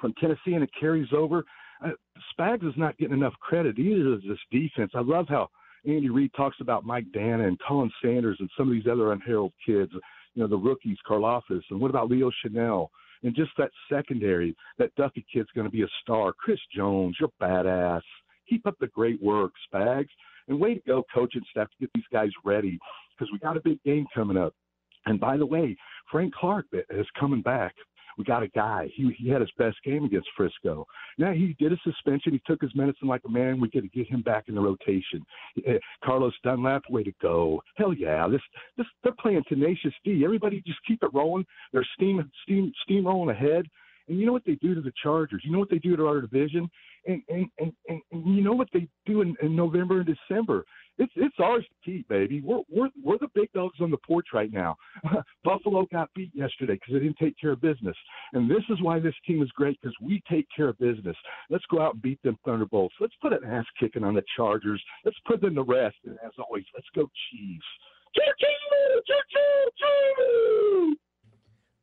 [0.00, 1.44] from Tennessee and it carries over.
[1.84, 1.90] Uh,
[2.32, 4.92] Spags is not getting enough credit either as this defense.
[4.94, 5.48] I love how
[5.86, 9.52] Andy Reid talks about Mike Danna and Khalen Saunders and some of these other unheralded
[9.64, 9.92] kids,
[10.34, 12.88] you know, the rookies, Karlaftis, and what about Leo Chenal?
[13.22, 16.32] And just that secondary, that Duffy kid's going to be a star.
[16.32, 18.02] Chris Jones, you're badass.
[18.48, 20.08] Keep up the great work, Spags.
[20.48, 22.78] And way to go, coaching staff, to get these guys ready
[23.10, 24.54] because we got a big game coming up.
[25.06, 25.76] And by the way,
[26.10, 27.74] Frank Clark is coming back.
[28.18, 28.88] We got a guy.
[28.94, 30.86] He he had his best game against Frisco.
[31.18, 32.32] Now he did a suspension.
[32.32, 33.60] He took his medicine like a man.
[33.60, 35.22] We got to get him back in the rotation.
[35.68, 37.62] Uh, Carlos Dunlap, way to go!
[37.76, 38.26] Hell yeah!
[38.28, 38.40] This
[38.76, 40.22] this they're playing tenacious D.
[40.24, 41.44] Everybody just keep it rolling.
[41.72, 43.66] They're steam steam steamrolling ahead.
[44.08, 45.42] And you know what they do to the Chargers?
[45.44, 46.70] You know what they do to our division?
[47.06, 50.64] And and and, and, and you know what they do in, in November and December?
[50.98, 52.40] It's it's ours to keep, baby.
[52.40, 54.76] We're we're we're the big dogs on the porch right now.
[55.44, 57.96] Buffalo got beat yesterday because they didn't take care of business,
[58.32, 61.16] and this is why this team is great because we take care of business.
[61.50, 62.94] Let's go out and beat them Thunderbolts.
[63.00, 64.82] Let's put an ass kicking on the Chargers.
[65.04, 65.96] Let's put them to rest.
[66.04, 67.64] And as always, let's go Chiefs.
[68.14, 69.02] Choo-choo!
[69.06, 70.96] Choo-choo!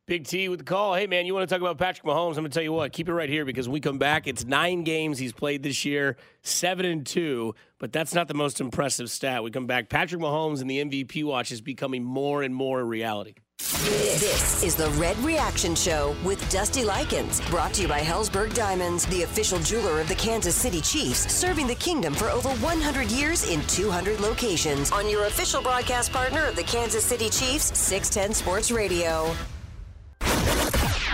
[0.05, 0.95] Big T with the call.
[0.95, 2.31] Hey, man, you want to talk about Patrick Mahomes?
[2.31, 2.91] I'm going to tell you what.
[2.91, 6.17] Keep it right here because we come back, it's nine games he's played this year,
[6.41, 7.55] seven and two.
[7.79, 9.43] But that's not the most impressive stat.
[9.43, 9.87] We come back.
[9.87, 13.35] Patrick Mahomes and the MVP watch is becoming more and more a reality.
[13.59, 19.05] This is the Red Reaction Show with Dusty Likens, brought to you by Helzberg Diamonds,
[19.05, 23.49] the official jeweler of the Kansas City Chiefs, serving the kingdom for over 100 years
[23.49, 24.91] in 200 locations.
[24.91, 29.33] On your official broadcast partner of the Kansas City Chiefs, 610 Sports Radio.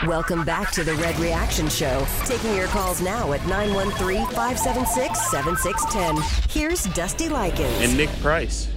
[0.07, 2.05] Welcome back to the Red Reaction Show.
[2.25, 6.49] Taking your calls now at 913 576 7610.
[6.49, 7.81] Here's Dusty Likens.
[7.81, 8.69] And Nick Price.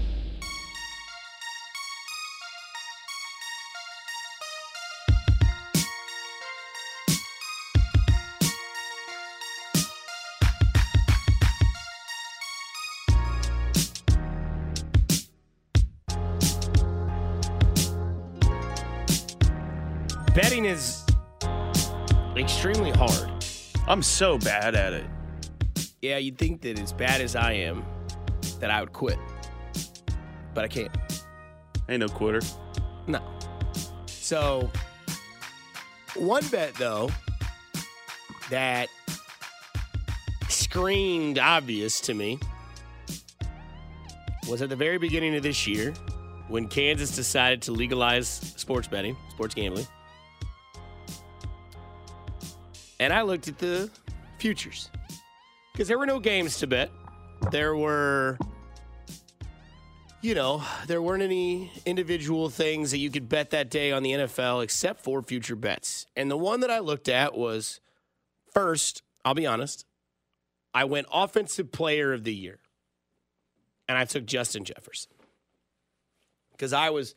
[23.92, 25.04] I'm so bad at it.
[26.00, 27.84] Yeah, you'd think that as bad as I am,
[28.58, 29.18] that I would quit.
[30.54, 30.96] But I can't.
[31.90, 32.40] Ain't no quitter.
[33.06, 33.20] No.
[34.06, 34.70] So,
[36.16, 37.10] one bet though
[38.48, 38.88] that
[40.48, 42.38] screamed obvious to me
[44.48, 45.92] was at the very beginning of this year
[46.48, 49.86] when Kansas decided to legalize sports betting, sports gambling.
[53.02, 53.90] And I looked at the
[54.38, 54.88] futures
[55.72, 56.88] because there were no games to bet.
[57.50, 58.38] There were
[60.20, 64.12] you know, there weren't any individual things that you could bet that day on the
[64.12, 66.06] NFL except for future bets.
[66.14, 67.80] And the one that I looked at was
[68.54, 69.84] first, I'll be honest,
[70.72, 72.60] I went offensive player of the year.
[73.88, 75.10] And I took Justin Jefferson.
[76.52, 77.16] Because I was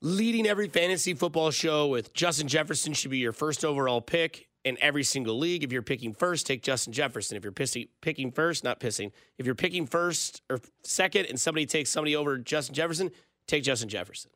[0.00, 4.76] leading every fantasy football show with Justin Jefferson should be your first overall pick in
[4.80, 5.64] every single league.
[5.64, 7.36] If you're picking first, take Justin Jefferson.
[7.36, 9.12] If you're pissing, picking first, not pissing.
[9.38, 13.10] If you're picking first or second and somebody takes somebody over Justin Jefferson,
[13.46, 14.30] take Justin Jefferson.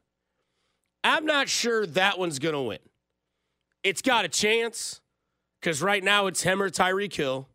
[1.03, 2.79] I'm not sure that one's going to win.
[3.83, 5.03] It's got a chance
[5.61, 7.49] because right now it's him or Tyreek Hill.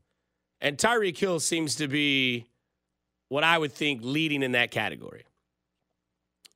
[0.62, 2.46] And Tyreek Hill seems to be
[3.30, 5.24] what I would think leading in that category.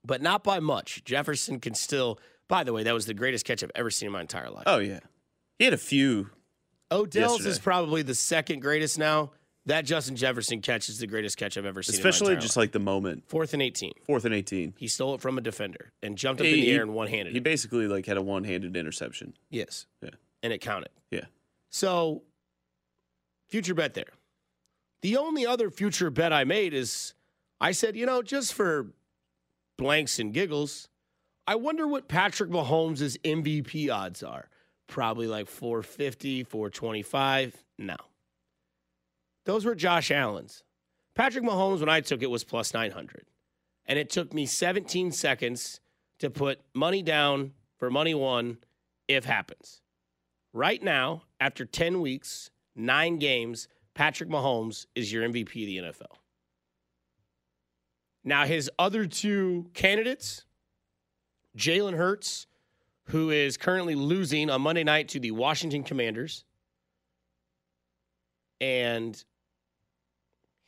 [0.06, 1.04] But not by much.
[1.06, 4.14] Jefferson can still, by the way, that was the greatest catch I've ever seen in
[4.14, 4.66] my entire life.
[4.68, 5.00] Oh yeah,
[5.64, 6.30] he had a few.
[6.92, 9.32] Odell's is probably the second greatest now.
[9.66, 11.96] That Justin Jefferson catch is the greatest catch I've ever seen.
[11.96, 12.64] Especially in my just life.
[12.64, 13.94] like the moment, fourth and eighteen.
[14.06, 14.74] fourth and eighteen.
[14.78, 16.94] He stole it from a defender and jumped up He- in the he- air and
[16.94, 17.44] one handed He it.
[17.46, 19.34] basically like had a one-handed interception.
[19.50, 20.10] Yes, Yeah,
[20.44, 20.90] and it counted.
[21.12, 21.28] yeah.
[21.70, 22.24] So,
[23.48, 24.12] future bet there.
[25.02, 27.14] The only other future bet I made is
[27.62, 28.88] I said, you know, just for
[29.78, 30.90] blanks and giggles,
[31.48, 34.50] I wonder what Patrick Mahomes' MVP odds are.
[34.88, 37.64] Probably like 450, 425.
[37.78, 37.96] No.
[39.46, 40.64] Those were Josh Allen's.
[41.16, 43.26] Patrick Mahomes, when I took it, was plus 900.
[43.86, 45.80] And it took me 17 seconds
[46.20, 48.58] to put money down for money one
[49.08, 49.82] if happens.
[50.54, 56.18] Right now, after 10 weeks, nine games, Patrick Mahomes is your MVP of the NFL.
[58.24, 60.46] Now, his other two candidates,
[61.58, 62.48] Jalen Hurts,
[63.08, 66.46] who is currently losing on Monday night to the Washington Commanders,
[68.62, 69.24] and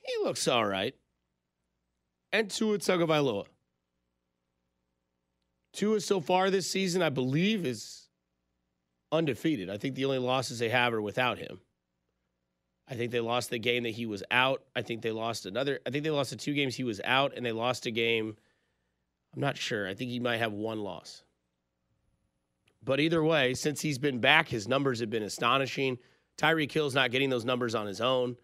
[0.01, 0.95] he looks all right,
[2.31, 3.45] and Tua Tagovailoa.
[5.73, 8.07] Tua so far this season, I believe, is
[9.11, 9.69] undefeated.
[9.69, 11.59] I think the only losses they have are without him.
[12.87, 14.63] I think they lost the game that he was out.
[14.75, 15.79] I think they lost another.
[15.85, 18.37] I think they lost the two games he was out, and they lost a game.
[19.33, 19.87] I'm not sure.
[19.87, 21.24] I think he might have one loss.
[22.85, 25.97] But either way, since he's been back, his numbers have been astonishing.
[26.37, 28.37] Tyreek Hill's not getting those numbers on his own.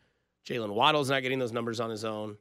[0.47, 2.37] Jaylen Waddle's not getting those numbers on his own.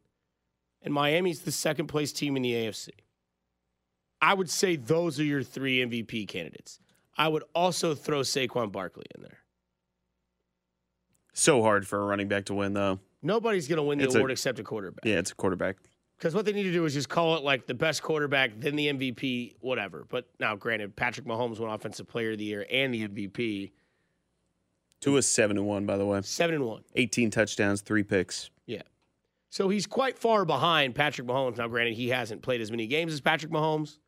[0.83, 2.89] And Miami's the second place team in the AFC.
[4.23, 6.81] I would say those are your three MVP candidates.
[7.19, 9.39] I would also throw Saquon Barkley in there.
[11.35, 12.99] So hard for a running back to win, though.
[13.23, 15.05] Nobody's going to win the It's a- award except a quarterback.
[15.05, 15.77] Yeah, it's a quarterback.
[16.21, 18.77] Because what they need to do is just call it like the best quarterback, then
[18.77, 20.05] the MVP, whatever.
[20.07, 23.71] But now, granted, Patrick Mahomes won Offensive Player of the Year and the MVP,
[25.01, 26.21] Tua is seven and one, by the way.
[26.23, 26.85] seven and one.
[26.95, 28.51] 18 touchdowns, three picks.
[28.67, 28.83] Yeah.
[29.49, 31.57] So he's quite far behind Patrick Mahomes.
[31.57, 33.99] Now, granted, he hasn't played as many games as Patrick Mahomes.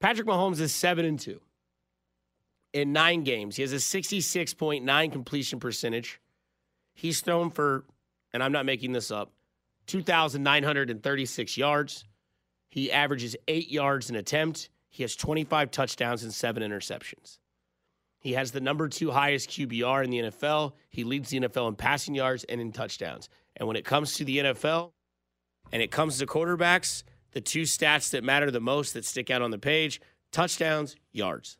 [0.00, 1.38] Patrick Mahomes is 7 and 2
[2.72, 3.56] in nine games.
[3.56, 6.20] He has a 66.9 completion percentage.
[6.94, 7.84] He's thrown for,
[8.32, 9.32] and I'm not making this up,
[9.86, 12.04] 2,936 yards.
[12.68, 14.68] He averages eight yards an attempt.
[14.88, 17.38] He has 25 touchdowns and seven interceptions.
[18.18, 20.72] He has the number two highest QBR in the NFL.
[20.88, 23.28] He leads the NFL in passing yards and in touchdowns.
[23.56, 24.90] And when it comes to the NFL
[25.72, 29.42] and it comes to quarterbacks, the two stats that matter the most that stick out
[29.42, 30.00] on the page
[30.32, 31.56] touchdowns, yards.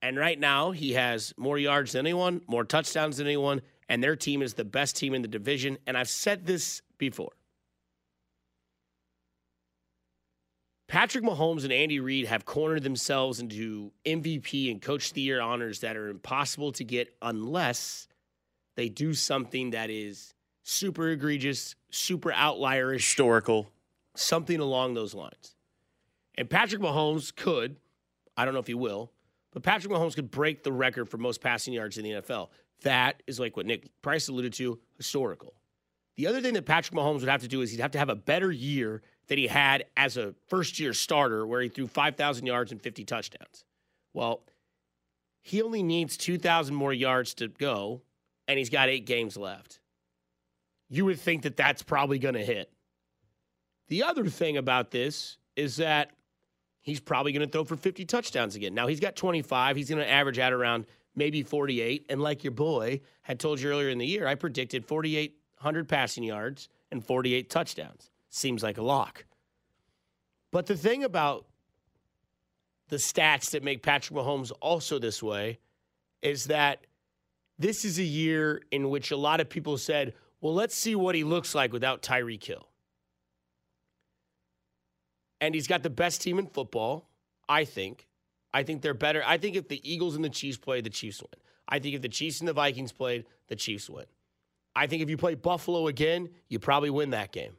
[0.00, 4.16] And right now, he has more yards than anyone, more touchdowns than anyone, and their
[4.16, 5.78] team is the best team in the division.
[5.86, 7.32] And I've said this before.
[10.88, 15.40] Patrick Mahomes and Andy Reid have cornered themselves into MVP and Coach of the Year
[15.40, 18.08] honors that are impossible to get unless
[18.74, 23.70] they do something that is super egregious, super outlierish, Historical.
[24.16, 25.56] something along those lines.
[26.36, 27.76] And Patrick Mahomes could,
[28.36, 29.12] I don't know if he will,
[29.52, 32.48] but Patrick Mahomes could break the record for most passing yards in the NFL.
[32.82, 35.54] That is like what Nick Price alluded to, historical.
[36.16, 38.08] The other thing that Patrick Mahomes would have to do is he'd have to have
[38.08, 42.46] a better year than he had as a first year starter, where he threw 5,000
[42.46, 43.64] yards and 50 touchdowns.
[44.12, 44.42] Well,
[45.42, 48.02] he only needs 2,000 more yards to go,
[48.46, 49.80] and he's got eight games left.
[50.88, 52.72] You would think that that's probably going to hit.
[53.88, 56.10] The other thing about this is that
[56.80, 58.74] he's probably going to throw for 50 touchdowns again.
[58.74, 59.76] Now, he's got 25.
[59.76, 60.86] He's going to average at around
[61.18, 62.06] maybe 48.
[62.08, 66.24] And like your boy had told you earlier in the year, I predicted 4,800 passing
[66.24, 68.10] yards and 48 touchdowns.
[68.30, 69.26] Seems like a lock.
[70.50, 71.46] But the thing about
[72.88, 75.58] the stats that make Patrick Mahomes also this way
[76.22, 76.86] is that
[77.58, 81.14] this is a year in which a lot of people said, well, let's see what
[81.14, 82.68] he looks like without Tyreek Hill.
[85.40, 87.08] And he's got the best team in football,
[87.48, 88.07] I think.
[88.52, 89.22] I think they're better.
[89.26, 91.40] I think if the Eagles and the Chiefs play, the Chiefs win.
[91.68, 94.06] I think if the Chiefs and the Vikings played, the Chiefs win.
[94.74, 97.52] I think if you play Buffalo again, you probably win that game.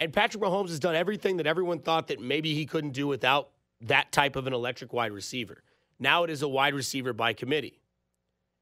[0.00, 3.50] And Patrick Mahomes has done everything that everyone thought that maybe he couldn't do without
[3.82, 5.62] that type of an electric wide receiver.
[5.98, 7.80] Now it is a wide receiver by committee.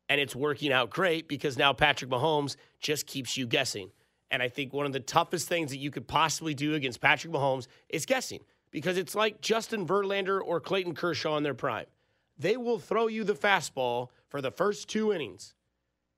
[0.09, 3.91] And it's working out great because now Patrick Mahomes just keeps you guessing.
[4.31, 7.33] And I think one of the toughest things that you could possibly do against Patrick
[7.33, 11.87] Mahomes is guessing because it's like Justin Verlander or Clayton Kershaw in their prime.
[12.39, 15.55] They will throw you the fastball for the first two innings.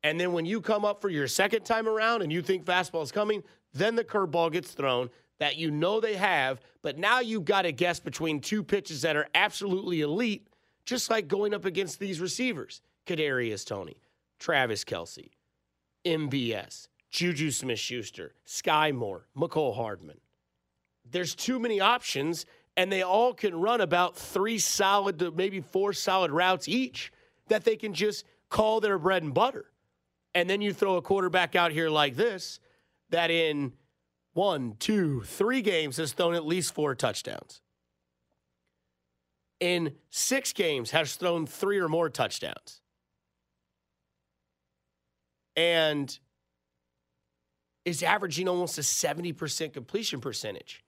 [0.04, 3.02] And then when you come up for your second time around and you think fastball
[3.02, 7.44] is coming, then the curveball gets thrown that you know they have, but now you've
[7.44, 10.46] got to guess between two pitches that are absolutely elite,
[10.84, 12.80] just like going up against these receivers.
[13.06, 13.96] Kadarius Toney,
[14.38, 15.30] Travis Kelce,
[16.04, 20.20] MVS, Juju Smith Schuster, Skyy Moore, Mecole Hardman.
[21.12, 22.46] There's too many options,
[22.76, 27.12] and they all can run about three solid to maybe four solid routes each
[27.48, 29.66] that they can just call their bread and butter.
[30.34, 32.58] And then you throw a quarterback out here like this
[33.10, 33.72] that in
[34.32, 37.60] one, two, three games has thrown at least four touchdowns.
[39.60, 42.80] In six games has thrown three or more touchdowns.
[45.54, 46.18] And
[47.84, 50.81] is averaging almost a 70% completion percentage.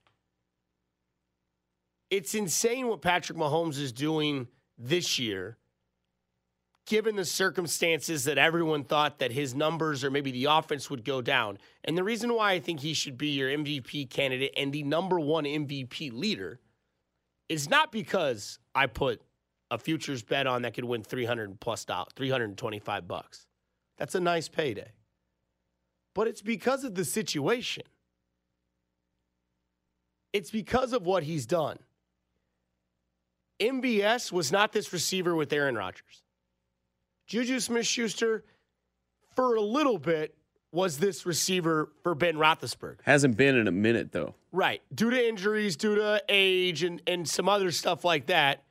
[2.15, 4.47] It's insane what Patrick Mahomes is doing
[4.79, 5.59] this year
[6.87, 11.21] given the circumstances that everyone thought that his numbers or maybe the offense would go
[11.21, 11.59] down.
[11.83, 15.19] And the reason why I think he should be your MVP candidate and the number
[15.19, 16.61] one MVP leader
[17.49, 19.21] is not because I put
[19.73, 23.49] a futures bet on that could win 300 plus dollars, 325 bucks.
[23.99, 24.93] That's a nice payday.
[26.15, 27.83] But it's because of the situation.
[30.33, 31.81] It's because of what he's done.
[33.61, 36.23] MVS was not this receiver with Aaron Rodgers.
[37.27, 38.45] Juju Smith Schuster,
[39.35, 40.35] for a little bit,
[40.73, 42.99] was this receiver for Ben Roethlisberger.
[43.05, 44.35] Hasn't been in a minute though.
[44.53, 44.83] Right.
[44.93, 48.65] Due to injuries, due to age, and, and some other stuff like that.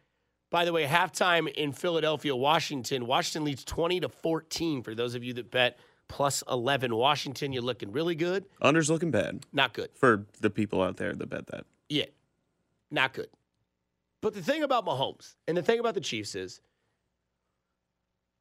[0.50, 5.24] By the way, halftime in Philadelphia, Washington, Washington leads 20 to 14 for those of
[5.24, 6.94] you that bet plus 11.
[6.96, 8.46] Washington, you're looking really good.
[8.62, 9.90] Under's looking bad Not good.
[9.96, 11.66] for the people out there that bet that.
[11.90, 12.06] Yeah,
[12.92, 13.30] not good.
[14.24, 16.62] But the thing about Mahomes and the thing about the Chiefs is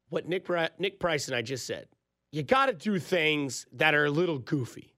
[0.07, 0.47] what Nick
[0.79, 1.87] Nick Price and I just said.
[2.31, 4.93] You got to do things that are a little goofy.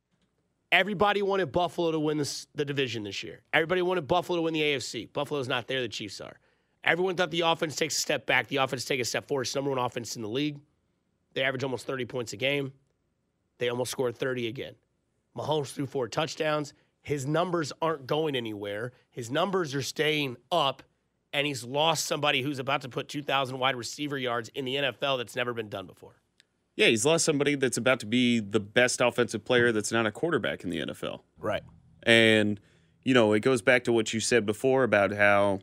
[0.72, 3.42] Everybody wanted Buffalo to win this, the division this year.
[3.52, 5.12] Everybody wanted Buffalo to win the AFC.
[5.12, 5.82] Buffalo's not there.
[5.82, 6.38] The Chiefs are.
[6.84, 8.48] Everyone thought the offense takes a step back.
[8.48, 9.44] The offense takes a step forward.
[9.44, 10.60] It's number one offense in the league.
[11.34, 12.74] They average almost 30 points a game.
[13.58, 14.76] They almost scored 30 again.
[15.36, 16.76] Mahomes threw four touchdowns.
[17.06, 18.92] His numbers aren't going anywhere.
[19.12, 20.82] His numbers are staying up,
[21.32, 25.20] and he's lost somebody who's about to put 2,000 wide receiver yards in the NFL
[25.20, 26.16] that's never been done before.
[26.76, 30.12] Yeah, he's lost somebody that's about to be the best offensive player that's not a
[30.12, 31.20] quarterback in the NFL.
[31.38, 31.62] Right.
[32.02, 32.60] And,
[33.04, 35.60] you know, it goes back to what you said before about how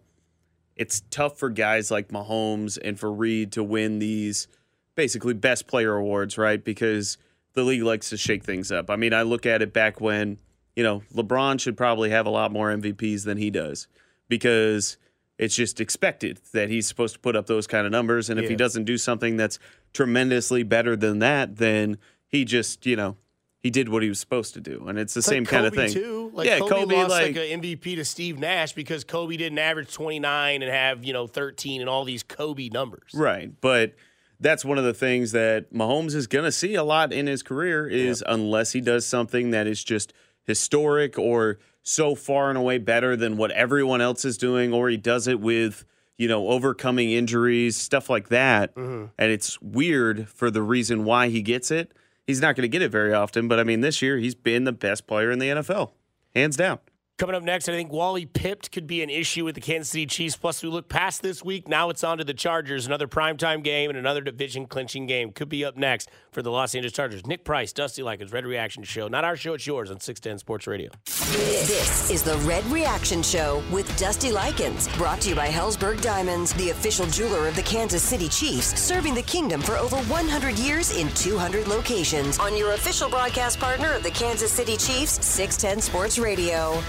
[0.76, 4.46] it's tough for guys like Mahomes and for Reid to win these
[4.94, 6.64] basically best player awards, right?
[6.64, 7.18] Because
[7.54, 8.90] the league likes to shake things up.
[8.90, 10.38] I mean, I look at it back when,
[10.76, 13.88] you know, LeBron should probably have a lot more MVPs than he does
[14.28, 14.96] because
[15.38, 18.30] it's just expected that he's supposed to put up those kind of numbers.
[18.30, 19.58] And if he doesn't do something that's
[19.92, 21.98] tremendously better than that, then
[22.28, 23.16] he just, you know,
[23.62, 24.86] he did what he was supposed to do.
[24.88, 25.92] And it's the It's same like kind of thing.
[25.92, 26.30] Too.
[26.34, 29.58] Like yeah, Kobe, Kobe, lost like, like, an MVP to Steve Nash because Kobe didn't
[29.58, 33.10] average 29 and have, you know, 13 and all these Kobe numbers.
[33.14, 33.50] Right.
[33.60, 33.94] But
[34.40, 37.42] that's one of the things that Mahomes is going to see a lot in his
[37.42, 40.12] career is unless he does something that is just
[40.44, 44.96] historic or so far and away better than what everyone else is doing or he
[44.96, 45.84] does it with,
[46.16, 48.74] you know, overcoming injuries, stuff like that.
[48.74, 49.06] Mm-hmm.
[49.18, 51.92] And it's weird for the reason why he gets it.
[52.26, 54.64] He's not going to get it very often, but I mean this year he's been
[54.64, 55.92] the best player in the NFL.
[56.34, 56.78] Hands down.
[57.18, 60.06] Coming up next, I think Wally Pipped could be an issue with the Kansas City
[60.06, 60.34] Chiefs.
[60.34, 61.68] Plus, we look past this week.
[61.68, 62.84] Now it's on to the Chargers.
[62.84, 66.74] Another primetime game and another division clinching game could be up next for the Los
[66.74, 67.24] Angeles Chargers.
[67.24, 69.06] Nick Price, Dusty Likens, Red Reaction Show.
[69.06, 70.90] Not our show, it's yours on 610 Sports Radio.
[71.06, 76.52] This is the Red Reaction Show with Dusty Likens, brought to you by Helzberg Diamonds,
[76.54, 80.96] the official jeweler of the Kansas City Chiefs, serving the kingdom for over 100 years
[80.96, 82.40] in 200 locations.
[82.40, 86.82] On your official broadcast partner of the Kansas City Chiefs, 610 Sports Radio.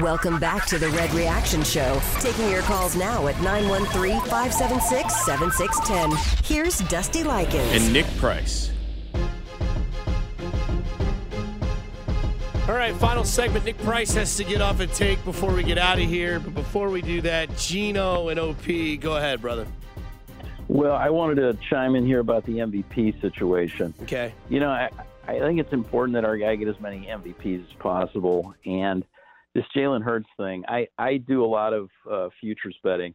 [0.00, 2.00] Welcome back to the Red Reaction Show.
[2.20, 6.44] Taking your calls now at 913 576 7610.
[6.44, 7.70] Here's Dusty Likens.
[7.72, 8.72] And Nick Price.
[12.66, 13.64] All right, final segment.
[13.64, 16.38] Nick Price has to get off a take before we get out of here.
[16.38, 18.64] But before we do that, Gino and OP,
[19.00, 19.66] go ahead, brother.
[20.68, 23.92] Well, I wanted to chime in here about the MVP situation.
[24.02, 24.32] Okay.
[24.48, 24.88] You know, I,
[25.36, 28.54] I think it's important that our guy get as many MVPs as possible.
[28.66, 29.04] And
[29.54, 33.14] this Jalen Hurts thing, I, I do a lot of uh, futures betting,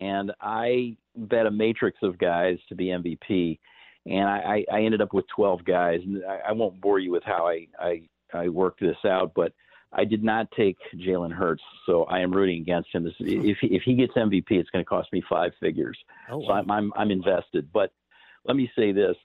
[0.00, 3.58] and I bet a matrix of guys to be MVP.
[4.06, 6.00] And I, I ended up with 12 guys.
[6.04, 8.02] And I, I won't bore you with how I, I,
[8.32, 9.52] I worked this out, but
[9.92, 13.04] I did not take Jalen Hurts, so I am rooting against him.
[13.04, 15.98] This- If, if he gets MVP, it's going to cost me five figures.
[16.30, 16.46] Oh, wow.
[16.46, 17.68] So I'm, I'm I'm invested.
[17.72, 17.92] But
[18.44, 19.16] let me say this: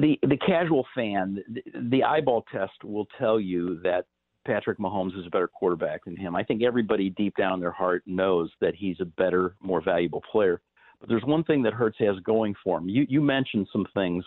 [0.00, 4.06] the the casual fan, the, the eyeball test will tell you that
[4.46, 6.34] Patrick Mahomes is a better quarterback than him.
[6.34, 10.22] I think everybody deep down in their heart knows that he's a better, more valuable
[10.30, 10.60] player.
[11.00, 12.88] But there's one thing that Hurts has going for him.
[12.88, 14.24] You you mentioned some things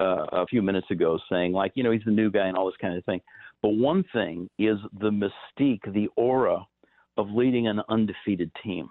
[0.00, 2.66] uh, a few minutes ago, saying like you know he's the new guy and all
[2.66, 3.20] this kind of thing.
[3.62, 6.66] But one thing is the mystique, the aura
[7.16, 8.90] of leading an undefeated team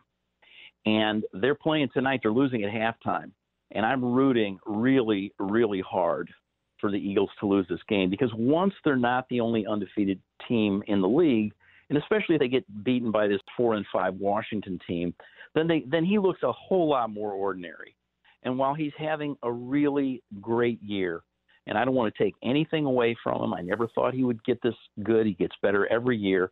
[0.85, 2.19] and they're playing tonight.
[2.21, 3.31] They're losing at halftime,
[3.73, 6.31] and I'm rooting really, really hard
[6.79, 10.83] for the Eagles to lose this game because once they're not the only undefeated team
[10.87, 11.53] in the league,
[11.89, 15.13] and especially if they get beaten by this four and five Washington team,
[15.55, 17.95] then they then he looks a whole lot more ordinary.
[18.43, 21.21] And while he's having a really great year,
[21.67, 24.43] and I don't want to take anything away from him, I never thought he would
[24.43, 25.25] get this good.
[25.25, 26.51] He gets better every year.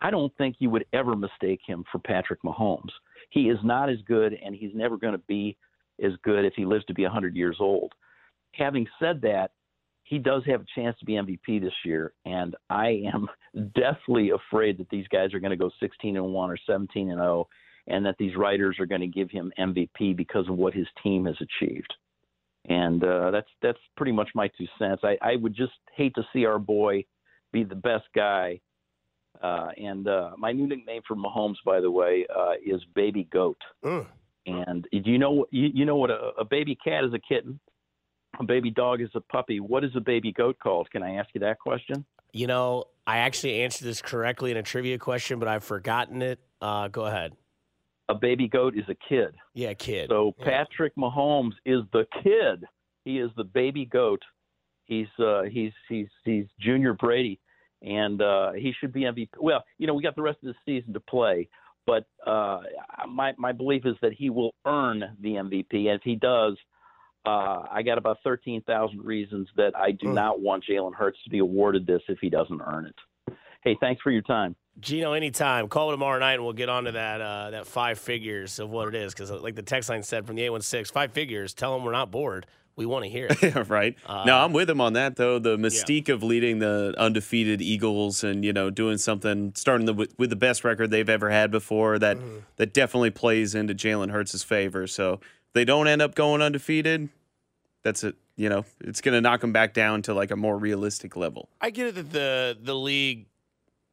[0.00, 2.90] I don't think you would ever mistake him for Patrick Mahomes.
[3.30, 5.56] He is not as good, and he's never going to be
[6.02, 7.92] as good if he lives to be 100 years old.
[8.52, 9.52] Having said that,
[10.04, 13.28] he does have a chance to be MVP this year, and I am
[13.74, 17.18] deathly afraid that these guys are going to go 16 and 1 or 17 and
[17.18, 17.46] 0,
[17.88, 21.26] and that these writers are going to give him MVP because of what his team
[21.26, 21.92] has achieved.
[22.68, 25.02] And uh, that's that's pretty much my two cents.
[25.02, 27.04] I, I would just hate to see our boy
[27.52, 28.60] be the best guy
[29.42, 33.60] uh, and uh, my new nickname for Mahomes, by the way, uh, is Baby Goat.
[34.48, 37.60] And do you know you, you know what a, a baby cat is a kitten,
[38.38, 39.60] a baby dog is a puppy.
[39.60, 40.90] What is a baby goat called?
[40.90, 42.04] Can I ask you that question?
[42.32, 46.38] You know, I actually answered this correctly in a trivia question, but I've forgotten it.
[46.60, 47.32] Uh, go ahead.
[48.08, 49.34] A baby goat is a kid.
[49.54, 50.08] Yeah, kid.
[50.10, 50.44] So Yeah.
[50.44, 52.64] Patrick Mahomes is the kid.
[53.04, 54.22] He is the baby goat.
[54.84, 57.38] He's uh, he's he's he's Junior Brady,
[57.82, 59.28] and uh, he should be MVP.
[59.38, 61.48] Well, you know, we got the rest of the season to play,
[61.88, 62.60] but uh,
[63.08, 65.72] my my belief is that he will earn the MVP.
[65.72, 66.56] And if he does,
[67.24, 70.14] uh, I got about thirteen thousand reasons that I do Mm.
[70.14, 73.34] not want Jalen Hurts to be awarded this if he doesn't earn it.
[73.64, 74.54] Hey, thanks for your time.
[74.80, 75.66] Gino, anytime.
[75.68, 78.88] Call tomorrow night and we'll get on to that uh, that five figures of what
[78.88, 79.14] it is.
[79.14, 82.10] Because, like the text line said from the 816, five figures, tell them we're not
[82.10, 82.46] bored.
[82.78, 83.68] We want to hear it.
[83.68, 83.94] right.
[84.06, 85.38] Uh, no, I'm with him on that though.
[85.38, 90.14] The mystique of leading the undefeated Eagles and you know doing something, starting the, with,
[90.18, 91.98] with the best record they've ever had before.
[91.98, 92.38] That Mm-hmm.
[92.56, 94.86] that definitely plays into Jalen Hurts' favor.
[94.86, 95.20] So
[95.52, 97.08] they don't end up going undefeated,
[97.82, 98.14] that's it.
[98.36, 101.48] You know, it's going to knock them back down to like a more realistic level.
[101.60, 103.26] I get it that the the league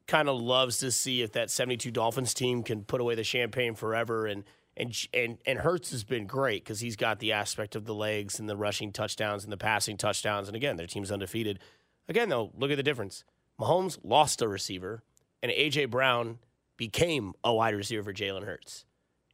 [0.07, 3.73] kind of loves to see if that 72 Dolphins team can put away the champagne
[3.73, 4.43] forever and
[4.77, 8.39] and and and Hurts has been great because he's got the aspect of the legs
[8.39, 11.59] and the rushing touchdowns and the passing touchdowns and again their team's undefeated.
[12.07, 13.23] Again though, look at the difference.
[13.59, 15.03] Mahomes lost a receiver
[15.41, 16.39] and AJ Brown
[16.77, 18.85] became a wide receiver for Jalen Hurts.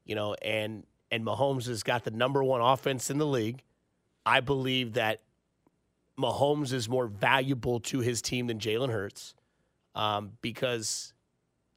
[0.05, 3.63] You know, and and Mahomes has got the number one offense in the league.
[4.25, 5.21] I believe that
[6.19, 9.33] Mahomes is more valuable to his team than Jalen Hurts
[9.95, 11.13] um, because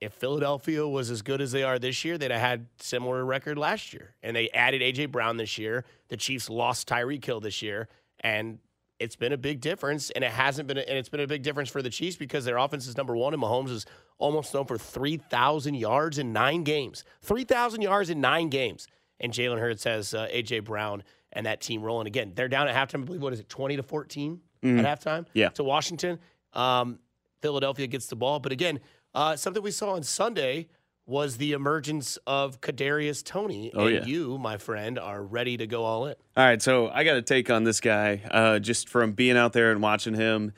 [0.01, 3.57] if Philadelphia was as good as they are this year, they'd have had similar record
[3.59, 4.15] last year.
[4.23, 5.85] And they added AJ Brown this year.
[6.09, 7.89] The Chiefs lost Tyreek Hill this year,
[8.21, 8.59] and
[9.01, 10.11] it's been a big difference.
[10.11, 12.59] And it hasn't been, and it's been a big difference for the Chiefs because their
[12.59, 13.87] offense is number one, and Mahomes is
[14.19, 17.05] almost known for three thousand yards in nine games.
[17.23, 18.87] Three thousand yards in nine games,
[19.21, 22.33] and Jalen Hurts has uh, AJ Brown and that team rolling again.
[22.35, 23.03] They're down at halftime.
[23.03, 24.85] I believe what is it, twenty to 14 Mhm.
[24.85, 25.27] at halftime?
[25.35, 25.49] Yeah.
[25.51, 26.19] To Washington.
[26.53, 26.99] Um,
[27.43, 28.81] Philadelphia gets the ball, but again,
[29.15, 30.69] uh, something we saw on Sunday
[31.07, 34.05] was the emergence of Kadarius Toney, Oh, and yeah.
[34.07, 36.15] you, my friend, are ready to go all in.
[36.37, 39.53] All right, so I got a take on this guy uh, just from being out
[39.53, 40.53] there and watching him.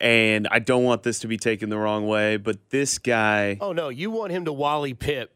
[0.00, 3.72] And I don't want this to be taken the wrong way, but this guy, Oh
[3.72, 5.28] no, you want him to Wally Pipp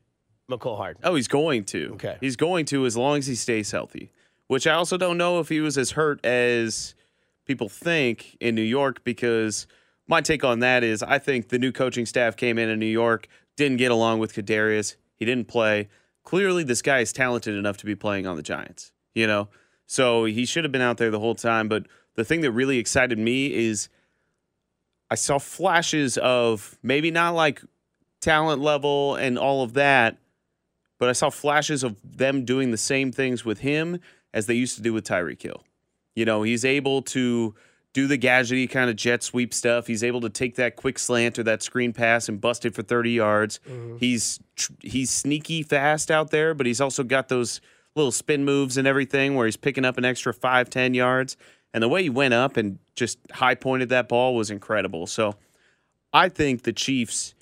[0.51, 1.01] Mecole Hardman.
[1.11, 1.93] oh, he's going to.
[1.95, 2.17] Okay.
[2.21, 4.11] He's going to as long as he stays healthy,
[4.49, 6.95] which I also don't know if he was as hurt as
[7.47, 9.67] people think in New York because
[10.11, 12.87] my take on that is I think the new coaching staff came in in New
[12.87, 14.97] York, didn't get along with Kadarius.
[15.15, 15.89] He didn't play.
[16.25, 19.49] Clearly, this guy is talented enough to be playing on the Giants, you know?
[19.87, 21.69] So he should have been out there the whole time.
[21.69, 21.87] But
[22.17, 23.89] the thing that really excited me is
[25.11, 27.63] I saw flashes of maybe not like
[28.21, 30.19] talent level and all of that,
[30.99, 34.01] but I saw flashes of them doing the same things with him
[34.35, 35.65] as they used to do with Tyreek Hill.
[36.15, 37.55] You know, he's able to
[37.93, 39.87] do the gadgety kind of jet sweep stuff.
[39.87, 42.83] He's able to take that quick slant or that screen pass and bust it for
[42.83, 43.61] 30 yards.
[43.69, 43.97] Mm-hmm.
[43.99, 47.61] He's tr- he's sneaky fast out there, but he's also got those
[47.97, 51.37] little spin moves and everything where he's picking up an extra five, 10 yards.
[51.75, 55.07] And the way he went up and just high pointed that ball was incredible.
[55.07, 55.35] So
[56.13, 57.35] I think the Chiefs,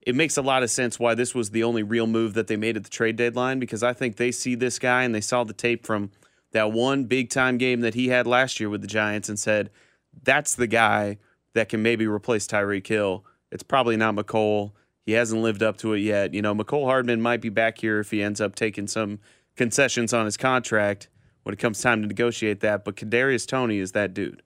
[0.00, 2.56] it makes a lot of sense why this was the only real move that they
[2.56, 5.44] made at the trade deadline because I think they see this guy and they saw
[5.44, 6.10] the tape from
[6.52, 9.70] that one big time game that he had last year with the Giants and said,
[10.22, 11.18] that's the guy
[11.54, 13.24] that can maybe replace Tyreek Hill.
[13.50, 14.72] It's probably not Mecole.
[15.04, 16.34] He hasn't lived up to it yet.
[16.34, 19.18] You know, Mecole Hardman might be back here if he ends up taking some
[19.56, 21.08] concessions on his contract
[21.42, 22.84] when it comes time to negotiate that.
[22.84, 24.42] But Kadarius Toney is that dude.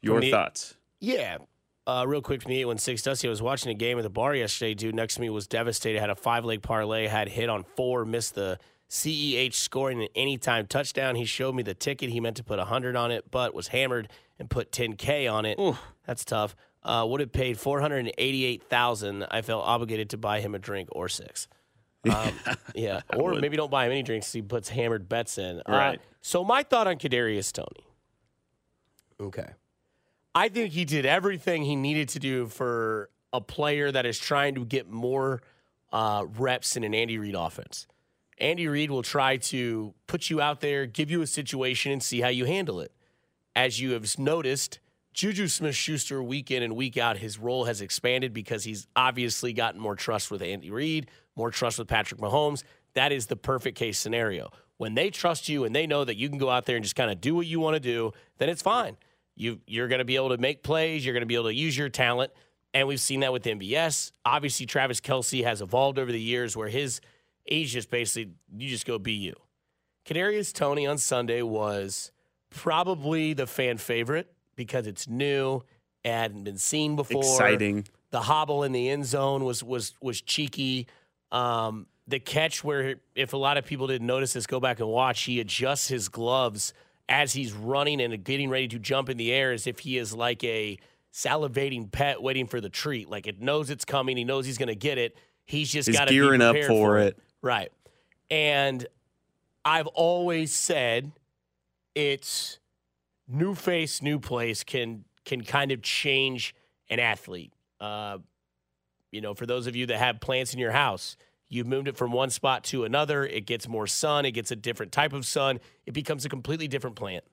[0.00, 0.74] Your the- thoughts?
[1.00, 1.38] Yeah.
[1.84, 4.36] Uh, real quick from the 816 Dusty, I was watching a game at the bar
[4.36, 4.72] yesterday.
[4.72, 5.98] Dude next to me was devastated.
[5.98, 8.58] Had a five leg parlay, had hit on four, missed the
[8.92, 11.14] CEH scoring an anytime touchdown.
[11.14, 12.10] He showed me the ticket.
[12.10, 15.58] He meant to put 100 on it, but was hammered and put 10K on it.
[16.06, 16.54] That's tough.
[16.82, 21.48] Uh, would have paid 488000 I felt obligated to buy him a drink or six.
[22.04, 22.32] Um,
[22.74, 23.02] yeah.
[23.14, 24.32] Or maybe don't buy him any drinks.
[24.32, 25.60] He puts hammered bets in.
[25.60, 26.00] Uh, Right.
[26.20, 27.86] so my thought on Kadarius Toney.
[29.20, 29.48] Okay.
[30.34, 34.56] I think he did everything he needed to do for a player that is trying
[34.56, 35.42] to get more
[35.92, 37.86] uh, reps in an Andy Reid offense.
[38.42, 42.20] Andy Reid will try to put you out there, give you a situation, and see
[42.20, 42.92] how you handle it.
[43.54, 44.80] As you have noticed,
[45.14, 49.52] Juju Smith Schuster, week in and week out, his role has expanded because he's obviously
[49.52, 52.64] gotten more trust with Andy Reid, more trust with Patrick Mahomes.
[52.94, 54.50] That is the perfect case scenario.
[54.76, 56.96] When they trust you and they know that you can go out there and just
[56.96, 58.96] kind of do what you want to do, then it's fine.
[59.36, 61.54] You, you're going to be able to make plays, you're going to be able to
[61.54, 62.32] use your talent.
[62.74, 64.10] And we've seen that with MVS.
[64.24, 67.00] Obviously, Travis Kelce has evolved over the years where his
[67.44, 69.34] he's just basically you just go be you.
[70.06, 72.10] Kadarius Toney on Sunday was
[72.50, 75.62] probably the fan favorite because it's new,
[76.04, 77.22] it hadn't been seen before.
[77.22, 77.86] Exciting.
[78.10, 80.86] The hobble in the end zone was was was cheeky.
[81.30, 84.88] Um, the catch where if a lot of people didn't notice this, go back and
[84.88, 85.22] watch.
[85.22, 86.74] He adjusts his gloves
[87.08, 90.12] as he's running and getting ready to jump in the air, as if he is
[90.12, 90.78] like a
[91.12, 93.08] salivating pet waiting for the treat.
[93.08, 94.16] Like it knows it's coming.
[94.16, 95.16] He knows he's going to get it.
[95.44, 97.18] He's just got to gearing up prepared for it.
[97.42, 97.70] Right.
[98.30, 98.86] And
[99.64, 101.12] I've always said
[101.94, 102.58] it's
[103.28, 106.54] new face, new place can can kind of change
[106.88, 107.52] an athlete.
[107.80, 108.18] Uh,
[109.10, 111.16] you know, for those of you that have plants in your house,
[111.52, 113.26] You've moved it from one spot to another.
[113.26, 114.24] It gets more sun.
[114.24, 115.60] It gets a different type of sun.
[115.84, 117.24] It becomes a completely different plant.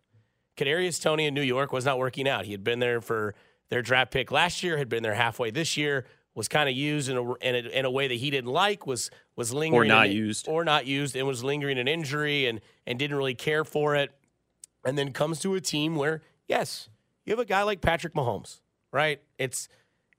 [0.58, 2.44] Kadarius Toney in New York was not working out.
[2.44, 3.34] He had been there for
[3.70, 4.78] their draft pick last year.
[4.78, 6.06] Had been there halfway this year.
[6.36, 8.86] Was kind of used in a, in a in a way that he didn't like.
[8.88, 10.48] Was was lingering Or not in- used.
[10.48, 14.12] or not used, and was lingering an injury and and didn't really care for it.
[14.86, 16.88] And then comes to a team where yes,
[17.26, 18.62] you have a guy like Patrick Mahomes,
[18.94, 19.22] right?
[19.38, 19.68] It's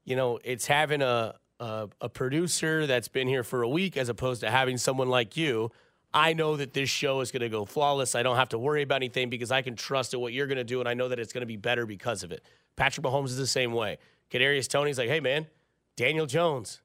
[0.04, 4.08] you know, it's having a, a a producer that's been here for a week as
[4.08, 5.70] opposed to having someone like you.
[6.12, 8.16] I know that this show is going to go flawless.
[8.16, 10.58] I don't have to worry about anything because I can trust in what you're going
[10.58, 12.44] to do, and I know that it's going to be better because of it.
[12.74, 13.98] Patrick Mahomes is the same way.
[14.30, 15.46] Kadarius Toney's like, hey man,
[16.00, 16.80] Daniel Jones,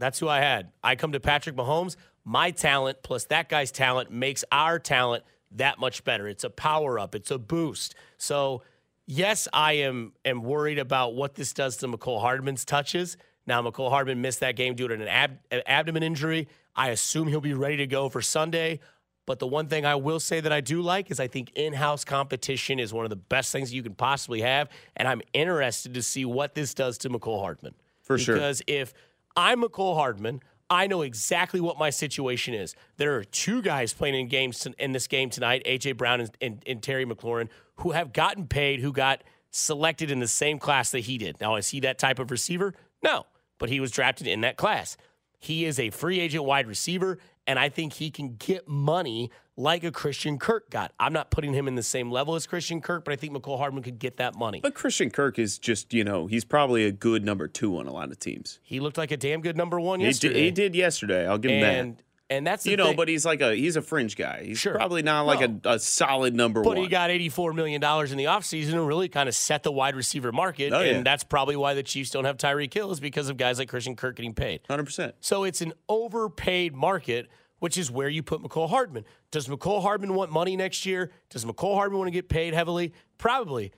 [0.00, 0.72] that's who I had.
[0.82, 1.94] I come to Patrick Mahomes.
[2.24, 6.26] My talent plus that guy's talent makes our talent that much better.
[6.26, 7.14] It's a power up.
[7.14, 7.94] It's a boost.
[8.16, 8.62] So
[9.06, 13.16] yes, I am am worried about what this does to Mecole Hardman's touches.
[13.46, 16.48] Now Mecole Hardman missed that game due to an ab- an abdomen injury.
[16.74, 18.80] I assume he'll be ready to go for Sunday.
[19.24, 22.04] But the one thing I will say that I do like is I think in-house
[22.04, 26.02] competition is one of the best things you can possibly have, and I'm interested to
[26.02, 27.74] see what this does to Mecole Hardman.
[28.08, 28.34] For sure.
[28.34, 28.92] Because if
[29.36, 32.74] I'm Mecole Hardman, I know exactly what my situation is.
[32.96, 36.62] There are two guys playing in games in this game tonight, AJ Brown and, and,
[36.66, 41.00] and Terry McLaurin, who have gotten paid, who got selected in the same class that
[41.00, 41.40] he did.
[41.40, 42.74] Now, is he that type of receiver?
[43.02, 43.26] No,
[43.58, 44.96] but he was drafted in that class.
[45.38, 49.82] He is a free agent wide receiver, and I think he can get money like
[49.82, 50.92] a Christian Kirk got.
[51.00, 53.58] I'm not putting him in the same level as Christian Kirk, but I think Mecole
[53.58, 54.60] Hardman could get that money.
[54.62, 57.92] But Christian Kirk is just, you know, he's probably a good number two on a
[57.92, 58.60] lot of teams.
[58.62, 60.42] He looked like a damn good number one He did, yesterday.
[60.44, 61.26] he did yesterday.
[61.26, 62.02] I'll give him and that.
[62.30, 62.96] and that's the You know, thing.
[62.96, 64.44] but he's like a he's a fringe guy.
[64.44, 64.74] He's Sure.
[64.74, 65.60] probably not like No.
[65.64, 66.76] a, a solid number But one.
[66.76, 69.96] But he got $84 million in the offseason and really kind of set the wide
[69.96, 70.72] receiver market.
[70.72, 70.92] Oh, yeah.
[70.92, 73.68] And that's probably why the Chiefs don't have Tyreek Hill is because of guys like
[73.68, 74.60] Christian Kirk getting paid.
[74.70, 75.14] 100%.
[75.20, 77.28] So it's an overpaid market,
[77.58, 79.04] which is where you put Mecole Hardman.
[79.30, 81.10] Does Mecole Hardman want money next year?
[81.30, 82.92] Does Mecole Hardman want to get paid heavily?
[83.18, 83.72] Probably.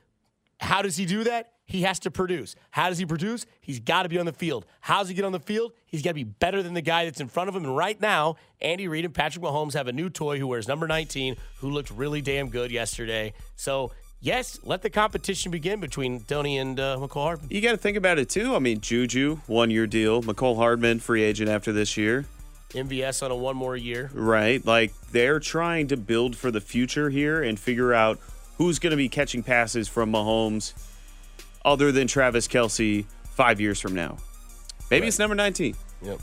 [0.61, 1.53] How does he do that?
[1.65, 2.57] He has to produce.
[2.73, 3.47] How does he produce?
[3.61, 4.67] He's got to be on the field.
[4.81, 5.73] How does he get on the field?
[5.87, 7.65] He's got to be better than the guy that's in front of him.
[7.65, 10.89] And right now, Andy Reid and Patrick Mahomes have a new toy who wears number
[10.89, 13.33] 19, who looked really damn good yesterday.
[13.55, 17.51] So, yes, let the competition begin between Toney and uh, Mecole Hardman.
[17.51, 18.57] You got to think about it too.
[18.57, 20.23] I mean, Juju, one year deal.
[20.23, 22.27] Mecole Hardman, free agent after this year.
[22.71, 24.11] MVS on a one more year.
[24.13, 24.65] Right.
[24.65, 28.19] Like they're trying to build for the future here and figure out
[28.59, 30.75] who's going to be catching passes from Mahomes
[31.65, 34.19] other than Travis Kelce five years from now.
[34.91, 35.75] Maybe it's number 19.
[36.03, 36.19] Yep.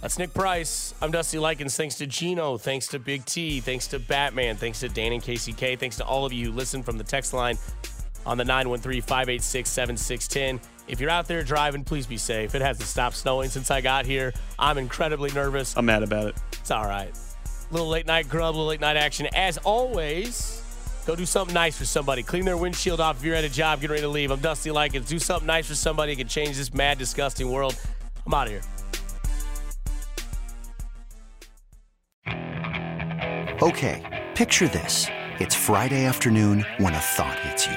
[0.00, 0.94] That's Nick Price.
[1.02, 1.76] I'm Dusty Likens.
[1.76, 2.56] Thanks to Gino.
[2.56, 3.60] Thanks to Big T.
[3.60, 4.56] Thanks to Batman.
[4.56, 5.78] Thanks to Dan and KCK.
[5.78, 7.58] Thanks to all of you who listen from the text line
[8.24, 10.60] on the 913 586 7610.
[10.88, 12.54] If you're out there driving, please be safe.
[12.54, 14.32] It hasn't stopped snowing since I got here.
[14.58, 15.76] I'm incredibly nervous.
[15.76, 16.36] I'm mad about it.
[16.52, 17.16] It's all right.
[17.70, 19.28] Little late night grub, little late night action.
[19.34, 20.62] As always,
[21.06, 22.22] go do something nice for somebody.
[22.22, 24.32] Clean their windshield off if you're at a job, getting ready to leave.
[24.32, 25.08] I'm Dusty Likens.
[25.08, 27.78] Do something nice for somebody that can change this mad, disgusting world.
[28.26, 28.62] I'm out of here.
[33.62, 35.06] Okay, picture this.
[35.38, 37.76] It's Friday afternoon when a thought hits you.